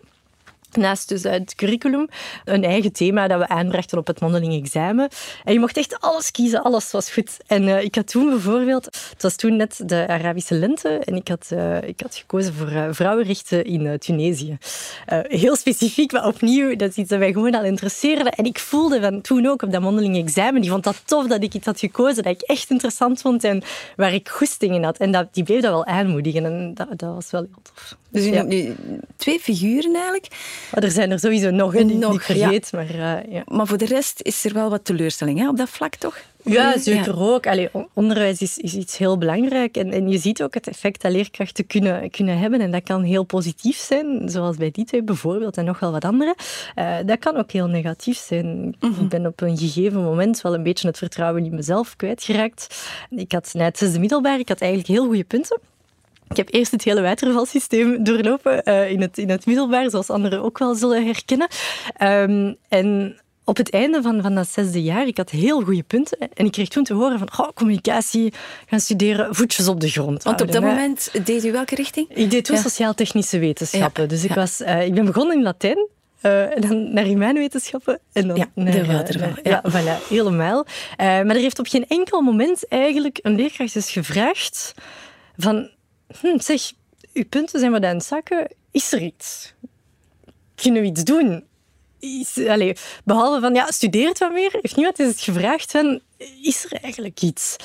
Naast 0.75 1.09
dus 1.09 1.23
het 1.23 1.55
curriculum, 1.55 2.07
een 2.45 2.63
eigen 2.63 2.91
thema 2.91 3.27
dat 3.27 3.39
we 3.39 3.47
aanbrachten 3.47 3.97
op 3.97 4.07
het 4.07 4.19
mondeling 4.19 4.53
examen. 4.53 5.09
En 5.43 5.53
je 5.53 5.59
mocht 5.59 5.77
echt 5.77 5.99
alles 5.99 6.31
kiezen, 6.31 6.63
alles 6.63 6.91
was 6.91 7.11
goed. 7.11 7.37
En 7.47 7.63
uh, 7.63 7.83
ik 7.83 7.95
had 7.95 8.07
toen 8.07 8.29
bijvoorbeeld, 8.29 8.85
het 8.85 9.21
was 9.21 9.35
toen 9.35 9.55
net 9.55 9.81
de 9.85 10.07
Arabische 10.07 10.55
lente, 10.55 10.89
en 10.89 11.15
ik 11.15 11.27
had, 11.27 11.49
uh, 11.53 11.81
ik 11.81 12.01
had 12.01 12.15
gekozen 12.15 12.53
voor 12.53 12.71
uh, 12.71 12.87
vrouwenrechten 12.91 13.65
in 13.65 13.97
Tunesië. 13.99 14.57
heel 15.27 15.55
specifiek, 15.55 16.11
maar 16.11 16.27
opnieuw, 16.27 16.75
dat 16.75 16.89
is 16.89 16.95
iets 16.95 17.09
dat 17.09 17.19
mij 17.19 17.31
gewoon 17.31 17.55
al 17.55 17.63
interesseerde. 17.63 18.29
En 18.29 18.45
ik 18.45 18.59
voelde 18.59 19.01
van 19.01 19.21
toen 19.21 19.47
ook 19.47 19.61
op 19.61 19.71
dat 19.71 19.81
mondeling 19.81 20.17
examen, 20.17 20.61
die 20.61 20.69
vond 20.69 20.83
dat 20.83 21.01
tof 21.05 21.27
dat 21.27 21.43
ik 21.43 21.53
iets 21.53 21.65
had 21.65 21.79
gekozen 21.79 22.23
dat 22.23 22.33
ik 22.33 22.41
echt 22.41 22.69
interessant 22.69 23.21
vond 23.21 23.43
en 23.43 23.63
waar 23.95 24.13
ik 24.13 24.29
goesting 24.29 24.75
in 24.75 24.83
had. 24.83 24.97
En 24.97 25.11
dat, 25.11 25.33
die 25.33 25.43
bleef 25.43 25.61
dat 25.61 25.71
wel 25.71 25.85
aanmoedigen 25.85 26.45
en 26.45 26.73
dat, 26.73 26.87
dat 26.89 27.13
was 27.13 27.31
wel 27.31 27.41
heel 27.41 27.61
tof. 27.61 27.97
Dus 28.09 28.25
je 28.25 28.31
ja. 28.31 28.43
nu 28.43 28.75
twee 29.15 29.39
figuren 29.39 29.93
eigenlijk. 29.93 30.27
Maar 30.71 30.83
er 30.83 30.91
zijn 30.91 31.11
er 31.11 31.19
sowieso 31.19 31.49
nog 31.49 31.75
een 31.75 31.87
die 31.87 31.97
nog, 31.97 32.13
ik 32.13 32.21
vergeet. 32.21 32.69
Ja. 32.71 32.77
Maar, 32.77 32.95
uh, 32.95 33.33
ja. 33.33 33.43
maar 33.47 33.67
voor 33.67 33.77
de 33.77 33.85
rest 33.85 34.21
is 34.21 34.45
er 34.45 34.53
wel 34.53 34.69
wat 34.69 34.85
teleurstelling 34.85 35.39
hè, 35.39 35.49
op 35.49 35.57
dat 35.57 35.69
vlak, 35.69 35.95
toch? 35.95 36.17
Ja, 36.43 36.77
zeker 36.77 37.19
ook. 37.19 37.47
Allee, 37.47 37.69
onderwijs 37.93 38.41
is, 38.41 38.57
is 38.57 38.73
iets 38.73 38.97
heel 38.97 39.17
belangrijk. 39.17 39.77
En, 39.77 39.91
en 39.91 40.09
je 40.09 40.17
ziet 40.17 40.43
ook 40.43 40.53
het 40.53 40.67
effect 40.67 41.01
dat 41.01 41.11
leerkrachten 41.11 41.67
kunnen, 41.67 42.09
kunnen 42.09 42.37
hebben. 42.37 42.61
En 42.61 42.71
dat 42.71 42.83
kan 42.83 43.03
heel 43.03 43.23
positief 43.23 43.77
zijn, 43.77 44.29
zoals 44.29 44.57
bij 44.57 44.71
die 44.71 44.85
twee 44.85 45.03
bijvoorbeeld 45.03 45.57
en 45.57 45.65
nog 45.65 45.79
wel 45.79 45.91
wat 45.91 46.05
andere. 46.05 46.35
Uh, 46.75 46.95
dat 47.05 47.19
kan 47.19 47.37
ook 47.37 47.51
heel 47.51 47.67
negatief 47.67 48.17
zijn. 48.17 48.45
Mm 48.45 48.75
-hmm. 48.79 49.03
Ik 49.03 49.09
ben 49.09 49.25
op 49.25 49.41
een 49.41 49.57
gegeven 49.57 50.03
moment 50.03 50.41
wel 50.41 50.53
een 50.53 50.63
beetje 50.63 50.87
het 50.87 50.97
vertrouwen 50.97 51.45
in 51.45 51.55
mezelf 51.55 51.95
kwijtgeraakt. 51.95 52.87
Ik 53.09 53.31
had 53.31 53.49
net 53.53 53.77
zesde 53.77 53.99
middelbaar, 53.99 54.39
ik 54.39 54.47
had 54.47 54.61
eigenlijk 54.61 54.91
heel 54.91 55.05
goede 55.05 55.23
punten. 55.23 55.59
Ik 56.33 56.45
heb 56.45 56.53
eerst 56.53 56.71
het 56.71 56.83
hele 56.83 57.01
watervalsysteem 57.01 58.03
doorlopen 58.03 58.61
uh, 58.65 58.91
in, 58.91 59.01
het, 59.01 59.17
in 59.17 59.29
het 59.29 59.45
middelbaar, 59.45 59.89
zoals 59.89 60.09
anderen 60.09 60.41
ook 60.43 60.57
wel 60.57 60.75
zullen 60.75 61.05
herkennen. 61.05 61.47
Um, 62.01 62.55
en 62.67 63.17
op 63.43 63.57
het 63.57 63.69
einde 63.69 64.01
van, 64.01 64.21
van 64.21 64.35
dat 64.35 64.47
zesde 64.47 64.83
jaar, 64.83 65.07
ik 65.07 65.17
had 65.17 65.29
heel 65.29 65.61
goede 65.61 65.83
punten. 65.83 66.17
En 66.33 66.45
ik 66.45 66.51
kreeg 66.51 66.67
toen 66.67 66.83
te 66.83 66.93
horen 66.93 67.19
van, 67.19 67.29
oh, 67.37 67.47
communicatie, 67.53 68.33
gaan 68.65 68.79
studeren, 68.79 69.35
voetjes 69.35 69.67
op 69.67 69.79
de 69.79 69.89
grond. 69.89 70.23
Want 70.23 70.41
op 70.41 70.51
dat 70.51 70.61
moment 70.61 71.11
deed 71.25 71.45
u 71.45 71.51
welke 71.51 71.75
richting? 71.75 72.09
Ik 72.09 72.31
deed 72.31 72.45
toen 72.45 72.55
ja. 72.55 72.61
sociaal-technische 72.61 73.39
wetenschappen. 73.39 74.03
Ja. 74.03 74.09
Dus 74.09 74.23
ik, 74.23 74.33
was, 74.33 74.61
uh, 74.61 74.85
ik 74.85 74.93
ben 74.93 75.05
begonnen 75.05 75.37
in 75.37 75.43
Latijn. 75.43 75.87
Uh, 76.21 76.55
en 76.55 76.61
dan 76.61 76.93
naar 76.93 77.03
humaanwetenschappen 77.03 77.99
en 78.13 78.27
dan 78.27 78.37
ja, 78.37 78.47
naar, 78.53 78.71
de 78.71 78.85
waterval. 78.85 79.29
Uh, 79.29 79.35
ja, 79.43 79.63
voilà, 79.69 80.07
helemaal. 80.09 80.65
Uh, 80.65 80.97
maar 80.97 81.29
er 81.29 81.35
heeft 81.35 81.59
op 81.59 81.67
geen 81.67 81.85
enkel 81.87 82.21
moment 82.21 82.67
eigenlijk 82.67 83.19
een 83.21 83.35
leerkracht 83.35 83.75
eens 83.75 83.91
gevraagd 83.91 84.73
van 85.37 85.69
hm, 86.19 86.39
zeg, 86.39 86.71
uw 87.13 87.25
punten 87.29 87.59
zijn 87.59 87.71
wat 87.71 87.83
aan 87.83 87.95
het 87.95 88.05
zakken. 88.05 88.47
Is 88.71 88.93
er 88.93 89.01
iets? 89.01 89.53
Kunnen 90.55 90.81
we 90.81 90.87
iets 90.87 91.03
doen? 91.03 91.43
Is, 91.99 92.37
allez, 92.47 92.81
behalve 93.03 93.39
van, 93.39 93.53
ja, 93.53 93.71
studeert 93.71 94.19
wat 94.19 94.31
meer. 94.31 94.57
Heeft 94.61 94.75
niemand 94.75 94.99
eens 94.99 95.23
gevraagd 95.23 95.71
van, 95.71 96.01
is 96.41 96.65
er 96.65 96.81
eigenlijk 96.81 97.21
iets? 97.21 97.55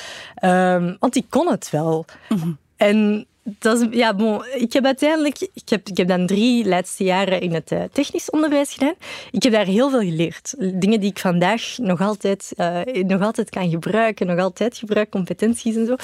Um, 0.45 0.97
want 1.01 1.17
ik 1.17 1.27
kon 1.29 1.51
het 1.51 1.71
wel. 1.71 2.05
Mm 2.29 2.39
-hmm. 2.39 2.59
En 2.77 3.27
dat 3.59 3.81
is, 3.81 3.87
ja, 3.91 4.15
bon, 4.15 4.43
ik 4.55 4.73
heb 4.73 4.85
uiteindelijk, 4.85 5.49
ik 5.55 5.69
heb, 5.69 5.89
ik 5.89 5.97
heb 5.97 6.09
dan 6.09 6.27
drie 6.27 6.69
laatste 6.69 7.05
jaren 7.05 7.41
in 7.41 7.55
het 7.55 7.73
uh, 7.73 7.83
technisch 7.93 8.31
onderwijs 8.31 8.73
gedaan. 8.73 8.95
Ik 9.31 9.43
heb 9.43 9.53
daar 9.53 9.67
heel 9.67 9.91
veel 9.91 10.01
geleerd. 10.01 10.55
Dingen 10.59 11.01
die 11.01 11.11
ik 11.11 11.19
vandaag 11.19 11.75
nog 11.77 12.01
altijd, 12.01 12.53
uh, 12.57 12.81
nog 12.85 13.23
altijd 13.23 13.51
kan 13.51 13.71
gebruiken, 13.71 14.27
nog 14.27 14.39
altijd 14.39 14.77
gebruik, 14.77 15.11
competenties 15.11 15.77
en 15.77 15.87
zo. 15.87 15.97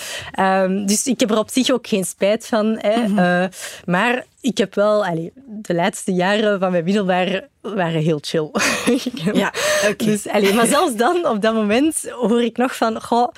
Um, 0.42 0.86
dus 0.86 1.06
ik 1.06 1.20
heb 1.20 1.30
er 1.30 1.38
op 1.38 1.50
zich 1.50 1.70
ook 1.70 1.86
geen 1.86 2.04
spijt 2.04 2.46
van. 2.46 2.78
Hè. 2.78 2.96
Mm 2.96 3.18
-hmm. 3.18 3.18
uh, 3.18 3.44
maar 3.84 4.24
ik 4.40 4.58
heb 4.58 4.74
wel, 4.74 5.04
de 5.46 5.74
laatste 5.74 6.12
jaren 6.12 6.60
van 6.60 6.70
mijn 6.70 6.84
middelbaar 6.84 7.48
waren 7.60 8.02
heel 8.02 8.18
chill. 8.20 8.50
ja, 9.32 9.52
okay. 9.90 10.06
dus, 10.06 10.28
allee, 10.28 10.52
maar 10.52 10.66
zelfs 10.66 10.96
dan, 10.96 11.26
op 11.26 11.42
dat 11.42 11.54
moment, 11.54 12.10
hoor 12.10 12.42
ik 12.42 12.56
nog 12.56 12.76
van, 12.76 13.02
goh, 13.02 13.28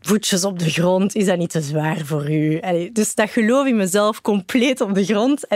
voetjes 0.00 0.44
op 0.44 0.58
de 0.58 0.70
grond, 0.70 1.14
is 1.14 1.26
dat 1.26 1.38
niet 1.38 1.50
te 1.50 1.60
zwaar 1.60 2.04
voor 2.04 2.30
u? 2.30 2.60
Allee, 2.60 2.92
dus 2.92 3.14
dat 3.14 3.30
geloof 3.30 3.66
in 3.66 3.76
mezelf 3.76 4.20
compleet 4.20 4.80
op 4.80 4.94
de 4.94 5.04
grond. 5.04 5.46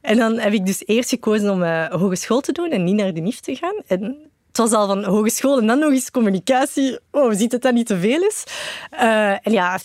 En 0.00 0.16
dan 0.16 0.38
heb 0.38 0.52
ik 0.52 0.66
dus 0.66 0.82
eerst 0.86 1.08
gekozen 1.08 1.50
om 1.50 1.62
uh, 1.62 1.86
hogeschool 1.86 2.40
te 2.40 2.52
doen 2.52 2.70
en 2.70 2.84
niet 2.84 2.94
naar 2.94 3.14
de 3.14 3.20
NIF 3.20 3.40
te 3.40 3.56
gaan. 3.56 3.74
En 3.86 4.02
het 4.48 4.56
was 4.56 4.72
al 4.72 4.86
van 4.86 5.04
hogeschool 5.04 5.58
en 5.58 5.66
dan 5.66 5.78
nog 5.78 5.92
eens 5.92 6.10
communicatie. 6.10 6.98
Oh, 7.10 7.32
ziet 7.32 7.52
het 7.52 7.62
dat 7.62 7.74
niet 7.74 7.86
te 7.86 7.98
veel 7.98 8.22
is? 8.22 8.44
Uh, 8.92 9.30
en 9.30 9.52
ja, 9.52 9.78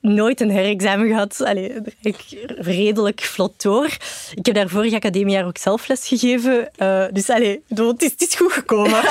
nooit 0.00 0.40
een 0.40 0.50
herexamen 0.50 1.08
gehad. 1.08 1.40
Allee, 1.44 1.72
ik 2.02 2.16
redelijk 2.46 3.20
vlot 3.20 3.62
door. 3.62 3.96
Ik 4.34 4.46
heb 4.46 4.54
daar 4.54 4.68
vorig 4.68 4.94
academiejaar 4.94 5.46
ook 5.46 5.58
zelf 5.58 5.88
les 5.88 6.08
gegeven. 6.08 6.70
Uh, 6.78 7.04
dus 7.12 7.30
allee, 7.30 7.62
het, 7.68 8.02
is, 8.02 8.10
het 8.10 8.20
is 8.20 8.34
goed 8.34 8.52
gekomen. 8.52 9.02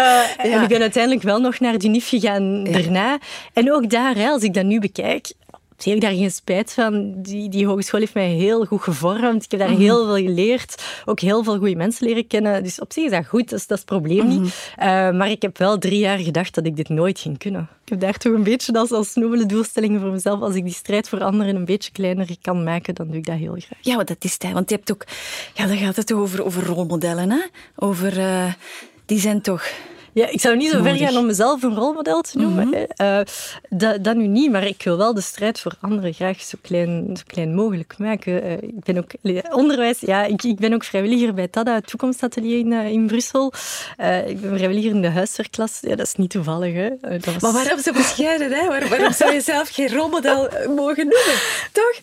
uh, 0.00 0.22
En 0.52 0.62
ik 0.62 0.68
ben 0.68 0.80
uiteindelijk 0.80 1.22
wel 1.22 1.40
nog 1.40 1.60
naar 1.60 1.78
de 1.78 1.88
NIF 1.88 2.08
gegaan 2.08 2.64
daarna. 2.64 3.18
En 3.52 3.72
ook 3.72 3.90
daar, 3.90 4.14
hè, 4.14 4.28
als 4.28 4.42
ik 4.42 4.54
dat 4.54 4.64
nu 4.64 4.80
bekijk, 4.80 5.32
heb 5.76 5.94
ik 5.94 6.00
daar 6.00 6.12
geen 6.12 6.30
spijt 6.30 6.72
van. 6.72 7.14
Die, 7.22 7.48
die 7.48 7.66
hogeschool 7.66 8.00
heeft 8.00 8.14
mij 8.14 8.30
heel 8.30 8.64
goed 8.64 8.82
gevormd. 8.82 9.44
Ik 9.44 9.50
heb 9.50 9.60
daar 9.60 9.70
mhm. 9.70 9.80
heel 9.80 10.04
veel 10.04 10.26
geleerd. 10.26 10.82
Ook 11.04 11.20
heel 11.20 11.44
veel 11.44 11.58
goede 11.58 11.76
mensen 11.76 12.06
leren 12.06 12.26
kennen. 12.26 12.62
Dus 12.62 12.80
op 12.80 12.92
zich 12.92 13.04
is 13.04 13.10
dat 13.10 13.26
goed, 13.26 13.50
dat 13.50 13.58
is, 13.58 13.66
dat 13.66 13.78
is 13.78 13.84
het 13.88 13.92
probleem 13.98 14.28
niet. 14.28 14.40
Mhm. 14.40 14.48
Eh, 14.76 15.10
maar 15.10 15.30
ik 15.30 15.42
heb 15.42 15.58
wel 15.58 15.78
drie 15.78 15.98
jaar 15.98 16.18
gedacht 16.18 16.54
dat 16.54 16.66
ik 16.66 16.76
dit 16.76 16.88
nooit 16.88 17.18
ging 17.18 17.38
kunnen. 17.38 17.68
Ik 17.84 17.90
heb 17.90 18.00
daar 18.00 18.16
toch 18.16 18.32
een 18.32 18.42
beetje 18.42 18.72
als, 18.72 18.90
als 18.90 19.14
nobele 19.14 19.46
doelstelling 19.46 20.00
voor 20.00 20.10
mezelf. 20.10 20.40
Als 20.40 20.54
ik 20.54 20.64
die 20.64 20.74
strijd 20.74 21.08
voor 21.08 21.22
anderen 21.22 21.56
een 21.56 21.64
beetje 21.64 21.92
kleiner 21.92 22.28
kan 22.40 22.64
maken, 22.64 22.94
dan 22.94 23.06
doe 23.06 23.16
ik 23.16 23.26
dat 23.26 23.36
heel 23.36 23.56
graag. 23.58 23.78
Ja, 23.80 24.04
dat 24.04 24.24
is 24.24 24.32
het. 24.32 24.52
Want 24.52 24.70
je 24.70 24.76
hebt 24.76 24.92
ook... 24.92 25.04
Ja, 25.54 25.66
dan 25.66 25.76
gaat 25.76 25.96
het 25.96 26.12
over, 26.12 26.44
over 26.44 26.66
rolmodellen. 26.66 27.30
Hè? 27.30 27.40
Over... 27.76 28.18
Uh, 28.18 28.52
die 29.06 29.18
zijn 29.18 29.40
toch 29.40 29.66
ja, 30.14 30.28
ik 30.28 30.40
zou 30.40 30.56
niet 30.56 30.70
zo 30.70 30.82
ver 30.82 30.96
gaan 30.96 31.16
om 31.16 31.26
mezelf 31.26 31.62
een 31.62 31.74
rolmodel 31.74 32.20
te 32.20 32.38
noemen. 32.38 32.68
Mm 32.68 32.82
dat, 33.68 34.04
dat 34.04 34.16
nu 34.16 34.26
niet, 34.26 34.50
maar 34.50 34.66
ik 34.66 34.82
wil 34.82 34.96
wel 34.96 35.14
de 35.14 35.20
strijd 35.20 35.60
voor 35.60 35.72
anderen 35.80 36.14
graag 36.14 36.40
zo 36.40 36.58
klein, 36.62 37.16
zo 37.16 37.22
klein 37.26 37.54
mogelijk 37.54 37.94
maken. 37.98 38.44
Uh, 38.44 38.52
ik 38.52 38.84
ben 38.84 38.98
ook 38.98 39.10
onderwijs, 39.52 40.00
ja, 40.00 40.24
ik, 40.24 40.42
ik 40.42 40.56
ben 40.56 40.72
ook 40.72 40.84
vrijwilliger 40.84 41.34
bij 41.34 41.48
TADA, 41.48 41.74
het 41.74 41.86
toekomstatelier 41.86 42.58
in, 42.58 42.72
uh, 42.72 42.90
in 42.90 43.06
Brussel. 43.06 43.52
ik 44.26 44.40
ben 44.40 44.56
vrijwilliger 44.56 44.90
in 44.90 45.02
de 45.02 45.08
huiswerkklas. 45.08 45.78
Ja, 45.80 45.96
dat 45.96 46.06
is 46.06 46.14
niet 46.14 46.30
toevallig. 46.30 46.74
Hè. 46.74 46.88
Dat 47.00 47.24
was... 47.24 47.38
Maar 47.38 47.52
waarom 47.52 47.80
zo 47.80 47.92
bescheiden? 47.92 48.52
Hè? 48.52 48.68
Waar, 48.68 48.88
waarom 48.88 49.12
zou 49.12 49.32
je 49.32 49.40
zelf 49.40 49.68
geen 49.68 49.88
rolmodel 49.88 50.48
mogen 50.68 51.06
noemen? 51.08 51.38
Toch? 51.72 51.98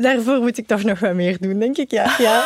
Daarvoor 0.00 0.40
moet 0.40 0.58
ik 0.58 0.66
toch 0.66 0.82
nog 0.82 0.98
wat 0.98 1.14
meer 1.14 1.36
doen, 1.40 1.58
denk 1.58 1.76
ik. 1.76 1.90
Ja. 1.90 2.14
ja. 2.18 2.44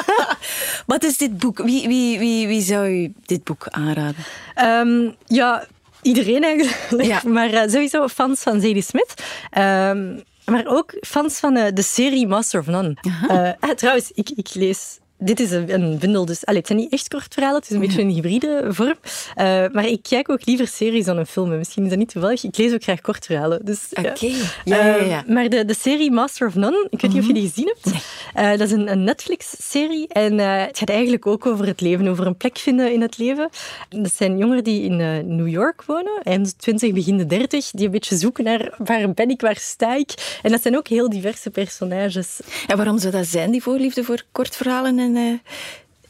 Wat 0.86 1.04
is 1.04 1.16
dit 1.16 1.38
boek? 1.38 1.58
Wie, 1.58 1.88
wie, 1.88 2.18
wie, 2.18 2.46
wie 2.46 2.62
zou 2.62 2.88
u 2.88 3.12
dit 3.24 3.44
boek 3.44 3.66
aanraden? 3.68 4.24
Um, 4.62 5.14
ja, 5.26 5.66
iedereen 6.02 6.44
eigenlijk. 6.44 7.08
Ja. 7.08 7.20
Maar 7.34 7.52
uh, 7.52 7.62
sowieso 7.66 8.08
fans 8.08 8.40
van 8.40 8.60
Zadie 8.60 8.82
Smith. 8.82 9.14
Um, 9.58 10.22
maar 10.44 10.66
ook 10.66 10.94
fans 11.00 11.38
van 11.38 11.56
uh, 11.56 11.66
de 11.74 11.82
serie 11.82 12.26
Master 12.26 12.60
of 12.60 12.66
None. 12.66 12.96
Uh, 13.30 13.70
trouwens, 13.74 14.10
ik, 14.14 14.30
ik 14.30 14.54
lees 14.54 14.98
dit 15.20 15.40
is 15.40 15.50
een, 15.50 15.98
bundel, 15.98 16.24
dus 16.24 16.46
allee, 16.46 16.58
het 16.58 16.66
zijn 16.66 16.78
niet 16.78 16.92
echt 16.92 17.08
kort 17.08 17.34
verhalen, 17.34 17.58
het 17.58 17.70
is 17.70 17.74
een 17.74 17.80
beetje 17.80 18.02
een 18.02 18.10
hybride 18.10 18.64
vorm. 18.68 18.94
Uh, 19.36 19.44
maar 19.72 19.86
ik 19.86 20.02
kijk 20.02 20.28
ook 20.28 20.46
liever 20.46 20.66
series 20.66 21.04
dan 21.04 21.16
een 21.16 21.26
film. 21.26 21.58
Misschien 21.58 21.82
is 21.82 21.88
dat 21.88 21.98
niet 21.98 22.08
toevallig. 22.08 22.44
Ik 22.44 22.56
lees 22.56 22.72
ook 22.72 22.82
graag 22.82 23.00
kort 23.00 23.26
verhalen. 23.26 23.64
Dus, 23.64 23.88
Oké. 23.98 24.26
Ja, 24.26 24.86
ja, 24.86 24.96
ja, 24.96 25.24
uh, 25.26 25.34
maar 25.34 25.48
de, 25.48 25.64
de 25.64 25.74
serie 25.74 26.10
Master 26.10 26.46
of 26.46 26.54
None, 26.54 26.86
ik 26.90 27.00
weet 27.00 27.12
niet 27.12 27.20
of 27.20 27.26
je 27.26 27.32
die 27.32 27.48
gezien 27.48 27.74
hebt. 27.74 28.02
Uh, 28.36 28.50
dat 28.50 28.60
is 28.60 28.72
een, 28.72 28.90
een 28.90 29.04
Netflix-serie 29.04 30.08
en 30.08 30.38
het 30.38 30.78
gaat 30.78 30.88
eigenlijk 30.88 31.26
ook 31.26 31.46
over 31.46 31.66
het 31.66 31.80
leven, 31.80 32.08
over 32.08 32.26
een 32.26 32.36
plek 32.36 32.58
vinden 32.58 32.92
in 32.92 33.00
het 33.00 33.18
leven. 33.18 33.48
Dat 33.88 34.14
zijn 34.14 34.38
jongeren 34.38 34.64
die 34.64 34.82
in 34.82 34.96
New 35.36 35.48
York 35.48 35.82
wonen, 35.86 36.20
eind 36.22 36.58
20, 36.58 36.92
begin 36.92 37.16
de 37.16 37.26
30, 37.26 37.70
die 37.70 37.84
een 37.84 37.92
beetje 37.92 38.16
zoeken 38.16 38.44
naar 38.44 38.74
waar 38.78 39.12
ben 39.12 39.30
ik, 39.30 39.40
waar 39.40 39.56
sta 39.58 39.94
ik. 39.94 40.38
En 40.42 40.50
dat 40.50 40.62
zijn 40.62 40.76
ook 40.76 40.88
heel 40.88 41.10
diverse 41.10 41.50
personages. 41.50 42.40
En 42.66 42.76
waarom 42.76 42.98
zou 42.98 43.12
dat 43.12 43.26
zijn, 43.26 43.50
die 43.50 43.62
voorliefde 43.62 44.04
voor 44.04 44.22
kortverhalen 44.32 44.98
en 44.98 45.09
uh, 45.16 45.38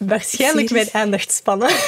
Waarschijnlijk 0.06 0.70
mijn 0.70 0.88
aandachtspannen. 0.92 1.70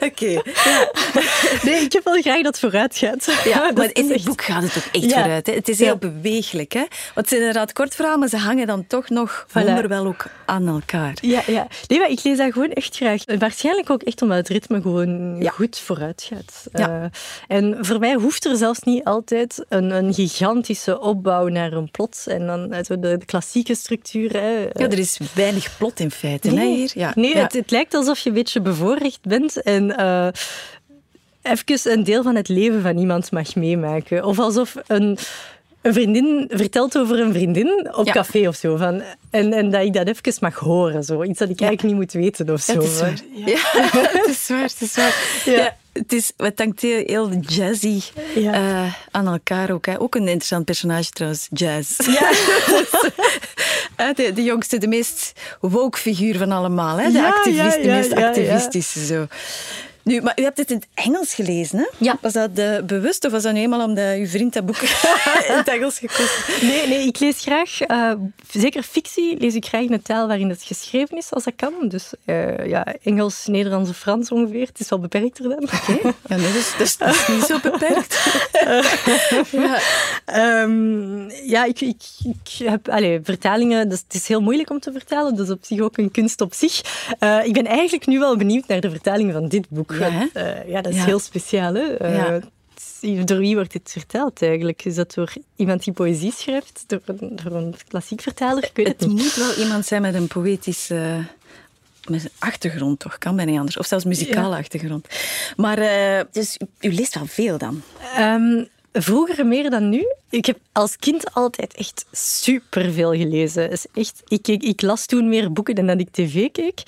Oké. 0.00 0.26
Ja. 0.26 0.90
Nee, 1.62 1.80
ik 1.80 1.92
heb 1.92 2.04
wel 2.04 2.20
graag 2.20 2.36
dat 2.36 2.46
het 2.46 2.58
vooruit 2.58 2.98
gaat. 2.98 3.42
Ja, 3.44 3.70
maar 3.76 3.90
in 3.92 4.10
het 4.10 4.24
boek 4.24 4.42
gaat 4.42 4.62
het 4.62 4.76
ook 4.76 5.02
echt 5.02 5.12
vooruit. 5.12 5.46
Hè? 5.46 5.52
Het 5.52 5.68
is 5.68 5.78
heel 5.78 5.96
bewegelijk. 5.96 6.72
Hè? 6.72 6.78
Want 6.78 7.14
het 7.14 7.28
zijn 7.28 7.40
inderdaad 7.40 7.72
kort 7.72 7.94
verhalen, 7.94 8.18
maar 8.18 8.28
ze 8.28 8.36
hangen 8.36 8.66
dan 8.66 8.86
toch 8.86 9.08
nog 9.08 9.46
voilà. 9.48 9.86
wel 9.86 10.06
ook 10.06 10.26
aan 10.44 10.68
elkaar. 10.68 11.16
Ja, 11.20 11.42
ja. 11.46 11.66
Nee, 11.86 11.98
maar 11.98 12.10
ik 12.10 12.22
lees 12.22 12.36
dat 12.36 12.52
gewoon 12.52 12.72
echt 12.72 12.96
graag. 12.96 13.22
Waarschijnlijk 13.38 13.90
ook 13.90 14.02
echt 14.02 14.22
omdat 14.22 14.38
het 14.38 14.48
ritme 14.48 14.80
gewoon 14.80 15.46
goed 15.50 15.78
vooruit 15.78 16.28
gaat. 16.32 16.66
Ja. 16.72 17.02
Uh, 17.02 17.04
en 17.56 17.76
voor 17.80 17.98
mij 17.98 18.14
hoeft 18.14 18.44
er 18.44 18.56
zelfs 18.56 18.80
niet 18.80 19.04
altijd 19.04 19.64
een, 19.68 19.90
een 19.90 20.14
gigantische 20.14 21.00
opbouw 21.00 21.48
naar 21.48 21.72
een 21.72 21.90
plot. 21.90 22.24
En 22.26 22.46
dan 22.46 22.68
de, 22.68 22.98
de, 22.98 23.18
klassieke 23.24 23.74
structuur. 23.74 24.32
Hè. 24.32 24.58
Ja, 24.58 24.88
er 24.88 24.98
is 24.98 25.18
weinig 25.34 25.76
plot 25.76 26.00
in 26.00 26.10
feite. 26.10 26.47
Nee, 26.54 26.74
hier. 26.74 26.90
Ja. 26.94 27.12
nee 27.14 27.36
het, 27.36 27.52
het, 27.52 27.70
lijkt 27.70 27.94
alsof 27.94 28.18
je 28.18 28.28
een 28.28 28.34
beetje 28.34 28.60
bevoorrecht 28.60 29.20
bent 29.22 29.62
en 29.62 29.94
uh, 30.00 30.28
even 31.42 31.92
een 31.92 32.04
deel 32.04 32.22
van 32.22 32.34
het 32.34 32.48
leven 32.48 32.82
van 32.82 32.98
iemand 32.98 33.30
mag 33.30 33.54
meemaken. 33.54 34.24
Of 34.24 34.38
alsof 34.38 34.74
een, 34.86 35.18
een 35.82 35.92
vriendin 35.92 36.50
vertelt 36.52 36.98
over 36.98 37.20
een 37.20 37.32
vriendin 37.32 37.88
op 37.94 38.06
café 38.10 38.48
of 38.48 38.56
zo. 38.56 38.76
Van, 38.76 39.02
en, 39.30 39.52
en 39.52 39.70
dat 39.70 39.82
ik 39.82 39.92
dat 39.92 40.06
even 40.06 40.32
mag 40.40 40.54
horen. 40.54 41.04
Zo. 41.04 41.22
Iets 41.22 41.38
dat 41.38 41.48
ik 41.48 41.60
eigenlijk 41.60 41.94
niet 41.94 42.02
moet 42.02 42.22
weten 42.22 42.50
of 42.50 42.60
zo. 42.60 42.72
Het 42.72 42.82
is 42.82 43.00
waar. 43.00 43.20
Ja. 43.44 43.58
het 44.18 44.26
is 44.26 44.48
waar. 44.48 44.62
Het 44.62 44.80
is 44.80 44.94
waar. 44.94 45.76
Ja. 45.98 46.02
Het, 46.02 46.12
is, 46.12 46.32
het 46.36 46.58
hangt 46.58 46.80
heel, 46.80 47.02
heel 47.06 47.32
jazzy 47.40 48.00
uh, 48.36 48.94
aan 49.10 49.26
elkaar 49.26 49.70
ook. 49.70 49.86
Hè. 49.86 50.00
Ook 50.00 50.14
een 50.14 50.28
interessant 50.28 50.64
personage 50.64 51.10
trouwens, 51.10 51.48
Jazz. 51.50 52.06
Ja. 52.06 52.30
de, 54.14 54.32
de 54.32 54.42
jongste, 54.42 54.78
de 54.78 54.88
meest 54.88 55.32
woke 55.60 55.98
figuur 55.98 56.38
van 56.38 56.52
allemaal. 56.52 56.98
Hè? 56.98 57.12
De 57.12 57.26
activist, 57.26 57.82
de 57.82 57.88
meest 57.88 58.12
activistische. 58.12 59.04
Zo. 59.04 59.26
Nu, 60.08 60.20
maar 60.20 60.38
u 60.40 60.42
hebt 60.42 60.58
het 60.58 60.70
in 60.70 60.76
het 60.76 61.06
Engels 61.06 61.34
gelezen, 61.34 61.78
hè? 61.78 61.86
Ja. 61.98 62.18
Was 62.20 62.32
dat 62.32 62.54
bewust 62.86 63.24
of 63.24 63.32
was 63.32 63.42
dat 63.42 63.52
nu 63.52 63.60
eenmaal 63.60 63.84
omdat 63.84 64.16
uw 64.16 64.26
vriend 64.26 64.52
dat 64.52 64.66
boek 64.66 64.76
in 65.48 65.54
het 65.54 65.68
Engels 65.68 65.98
gekozen 65.98 66.66
Nee, 66.66 66.86
nee, 66.86 67.06
ik 67.06 67.18
lees 67.18 67.40
graag, 67.40 67.88
uh, 67.88 68.12
zeker 68.50 68.82
fictie, 68.82 69.38
lees 69.38 69.54
ik 69.54 69.66
graag 69.66 69.82
in 69.82 69.90
de 69.90 70.02
taal 70.02 70.26
waarin 70.26 70.48
het 70.48 70.62
geschreven 70.62 71.16
is, 71.16 71.32
als 71.32 71.44
dat 71.44 71.52
kan. 71.56 71.72
Dus 71.88 72.12
uh, 72.24 72.66
ja, 72.66 72.94
Engels, 73.02 73.46
Nederlands 73.46 73.90
of 73.90 73.96
Frans 73.96 74.30
ongeveer. 74.30 74.66
Het 74.66 74.80
is 74.80 74.88
wel 74.88 74.98
beperkter 74.98 75.48
dan. 75.48 75.62
Oké. 75.62 76.14
Ja, 76.28 76.36
nee, 76.36 76.52
dus, 76.52 76.74
dus, 76.78 76.96
dat 76.96 77.08
is 77.08 77.28
niet 77.28 77.44
zo 77.44 77.58
beperkt. 77.62 78.42
ja, 80.26 80.62
um, 80.62 81.30
ja 81.30 81.64
ik, 81.64 81.80
ik, 81.80 82.02
ik 82.24 82.66
heb 82.66 82.88
allez, 82.88 83.18
vertalingen, 83.22 83.88
dus 83.88 83.98
het 83.98 84.14
is 84.14 84.28
heel 84.28 84.40
moeilijk 84.40 84.70
om 84.70 84.80
te 84.80 84.92
vertalen, 84.92 85.36
dus 85.36 85.50
op 85.50 85.64
zich 85.64 85.80
ook 85.80 85.98
een 85.98 86.10
kunst 86.10 86.40
op 86.40 86.54
zich. 86.54 87.06
Uh, 87.20 87.44
ik 87.44 87.52
ben 87.52 87.66
eigenlijk 87.66 88.06
nu 88.06 88.18
wel 88.18 88.36
benieuwd 88.36 88.66
naar 88.66 88.80
de 88.80 88.90
vertaling 88.90 89.32
van 89.32 89.48
dit 89.48 89.68
boek. 89.68 89.96
Ja, 89.98 90.28
uh, 90.34 90.68
ja 90.68 90.80
dat 90.80 90.92
is 90.92 91.04
heel 91.04 91.18
speciaal. 91.18 91.74
Hè? 91.74 92.36
Uh, 93.00 93.24
door 93.24 93.38
wie 93.38 93.54
wordt 93.54 93.72
dit 93.72 93.90
verteld 93.92 94.42
eigenlijk? 94.42 94.84
Is 94.84 94.94
dat 94.94 95.14
door 95.14 95.32
iemand 95.56 95.84
die 95.84 95.92
poëzie 95.92 96.32
schrijft? 96.32 96.84
Door 96.86 97.00
een, 97.04 97.36
door 97.42 97.52
een 97.52 97.74
klassiek 97.88 98.20
vertaler? 98.20 98.64
Ik 98.64 98.70
weet 98.74 98.86
het, 98.86 99.00
het 99.00 99.10
moet 99.10 99.34
wel 99.34 99.54
iemand 99.54 99.86
zijn 99.86 100.02
met 100.02 100.14
een 100.14 100.28
poëtische 100.28 101.24
met 102.08 102.24
een 102.24 102.30
achtergrond, 102.38 102.98
toch? 102.98 103.18
Kan 103.18 103.36
bijna 103.36 103.50
niet 103.50 103.58
anders. 103.58 103.76
Of 103.76 103.86
zelfs 103.86 104.04
muzikale 104.04 104.56
achtergrond. 104.56 105.06
Maar 105.56 105.78
uh, 105.78 106.20
dus, 106.32 106.56
u 106.80 106.92
leest 106.92 107.14
wel 107.14 107.26
veel 107.26 107.58
dan? 107.58 107.82
Um, 108.18 108.68
vroeger 108.92 109.46
meer 109.46 109.70
dan 109.70 109.88
nu. 109.88 110.06
Ik 110.30 110.46
heb 110.46 110.58
als 110.72 110.96
kind 110.96 111.34
altijd 111.34 111.74
echt 111.74 112.04
superveel 112.12 113.12
gelezen. 113.12 113.70
Is 113.70 113.86
echt, 113.94 114.22
ik, 114.28 114.48
ik, 114.48 114.62
ik, 114.62 114.82
las 114.82 115.06
toen 115.06 115.28
meer 115.28 115.52
boeken 115.52 115.74
dan 115.74 115.86
dat 115.86 116.00
ik 116.00 116.10
tv 116.10 116.50
keek. 116.50 116.82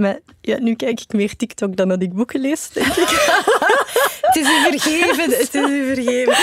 Maar 0.00 0.18
ja, 0.40 0.58
nu 0.58 0.74
kijk 0.74 1.00
ik 1.00 1.12
meer 1.12 1.36
TikTok 1.36 1.76
dan 1.76 1.88
dat 1.88 2.02
ik 2.02 2.12
boeken 2.12 2.40
lees, 2.40 2.68
denk 2.68 2.86
ik. 2.86 3.08
het 4.26 4.36
is 4.36 4.46
u 4.46 4.70
vergeven, 4.70 5.30
het 5.30 5.54
is 5.54 5.54
u 5.54 5.94
vergeven. 5.94 6.36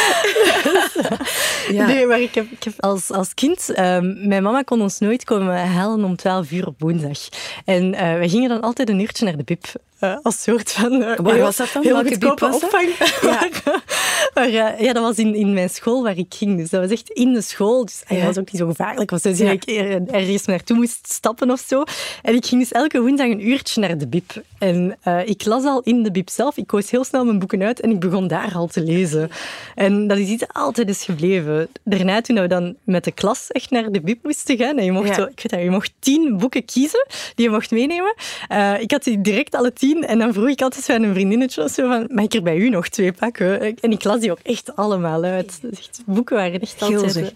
ja. 1.77 1.85
Nee, 1.85 2.05
maar 2.05 2.19
ik 2.19 2.35
heb, 2.35 2.51
ik 2.51 2.63
heb 2.63 2.73
als, 2.77 3.11
als 3.11 3.33
kind... 3.33 3.79
Um, 3.79 4.27
mijn 4.27 4.43
mama 4.43 4.61
kon 4.61 4.81
ons 4.81 4.99
nooit 4.99 5.23
komen 5.23 5.67
halen 5.67 6.03
om 6.03 6.15
12 6.15 6.51
uur 6.51 6.67
op 6.67 6.75
woensdag. 6.77 7.19
En 7.65 7.93
uh, 7.93 7.99
wij 7.99 8.29
gingen 8.29 8.49
dan 8.49 8.61
altijd 8.61 8.89
een 8.89 8.99
uurtje 8.99 9.25
naar 9.25 9.37
de 9.37 9.43
bib. 9.43 9.65
Uh, 10.01 10.15
als 10.21 10.41
soort 10.41 10.71
van... 10.71 10.93
Uh, 10.93 11.15
Waar 11.15 11.37
was 11.37 11.55
dat 11.55 11.69
dan? 11.73 11.83
Welke 11.83 12.17
bib 12.17 12.39
was 12.39 12.55
opvang. 12.63 12.89
Ja. 13.21 13.49
maar 14.33 14.49
ja, 14.49 14.93
dat 14.93 15.03
was 15.03 15.17
in, 15.17 15.35
in 15.35 15.53
mijn 15.53 15.69
school 15.69 16.03
waar 16.03 16.17
ik 16.17 16.33
ging. 16.37 16.57
Dus 16.57 16.69
dat 16.69 16.81
was 16.81 16.91
echt 16.91 17.09
in 17.09 17.33
de 17.33 17.41
school. 17.41 17.85
Dus 17.85 18.03
ja. 18.07 18.15
dat 18.15 18.25
was 18.25 18.37
ook 18.37 18.51
niet 18.51 18.61
zo 18.61 18.67
gevaarlijk. 18.67 19.09
Was 19.09 19.21
dus 19.21 19.37
ja. 19.37 19.51
ik 19.51 19.69
er, 19.69 20.01
ergens 20.07 20.45
naartoe 20.45 20.77
moest 20.77 21.13
stappen 21.13 21.51
of 21.51 21.63
zo. 21.67 21.83
En 22.21 22.35
ik 22.35 22.45
ging 22.45 22.61
dus 22.61 22.71
elke 22.71 23.01
woensdag 23.01 23.27
een 23.27 23.47
uurtje 23.47 23.81
naar 23.81 23.97
de 23.97 24.07
bib. 24.07 24.31
En 24.59 24.97
ik 25.25 25.45
las 25.45 25.63
al 25.63 25.81
in 25.83 26.03
de 26.03 26.11
bib 26.11 26.29
zelf. 26.29 26.57
Ik 26.57 26.67
koos 26.67 26.91
heel 26.91 27.03
snel 27.03 27.25
mijn 27.25 27.39
boeken 27.39 27.63
uit 27.63 27.79
en 27.79 27.89
ik 27.89 27.99
begon 27.99 28.27
daar 28.27 28.51
al 28.53 28.67
te 28.67 28.81
lezen. 28.81 29.29
En 29.75 30.07
dat 30.07 30.17
is 30.17 30.27
iets 30.27 30.39
dat 30.39 30.53
altijd 30.53 30.89
is 30.89 31.03
gebleven. 31.03 31.67
Daarna, 31.83 32.21
toen 32.21 32.39
we 32.41 32.47
dan 32.47 32.75
met 32.83 33.03
de 33.03 33.11
klas 33.11 33.51
echt 33.51 33.69
naar 33.69 33.91
de 33.91 34.01
bib 34.01 34.23
moesten 34.23 34.57
gaan, 34.57 34.77
en 34.77 34.85
je 34.85 34.91
mocht, 34.91 35.15
zo, 35.15 35.21
ik 35.21 35.37
weet 35.37 35.49
dat, 35.49 35.61
je 35.61 35.69
mocht 35.69 35.91
tien 35.99 36.37
boeken 36.37 36.65
kiezen 36.65 37.05
die 37.35 37.45
je 37.45 37.51
mocht 37.51 37.71
meenemen. 37.71 38.15
Ik 38.79 38.91
had 38.91 39.03
die 39.03 39.21
direct 39.21 39.55
alle 39.55 39.73
tien 39.73 39.85
tien. 39.87 40.05
En 40.05 40.19
dan 40.19 40.33
vroeg 40.33 40.49
ik 40.49 40.61
altijd 40.61 40.87
bij 40.87 40.95
een 40.95 41.13
vriendinnetje 41.13 41.69
zo 41.69 41.87
van, 41.87 42.07
mag 42.11 42.23
ik 42.23 42.33
er 42.33 42.43
bij 42.43 42.57
u 42.57 42.69
nog 42.69 42.87
twee 42.87 43.11
pakken? 43.11 43.75
En 43.75 43.91
ik 43.91 44.03
las 44.03 44.19
die 44.19 44.31
ook 44.31 44.39
echt 44.43 44.75
allemaal 44.75 45.23
uit. 45.23 45.59
Echt, 45.71 46.01
boeken 46.05 46.35
waren 46.35 46.59
echt 46.59 46.81
altijd... 46.81 47.33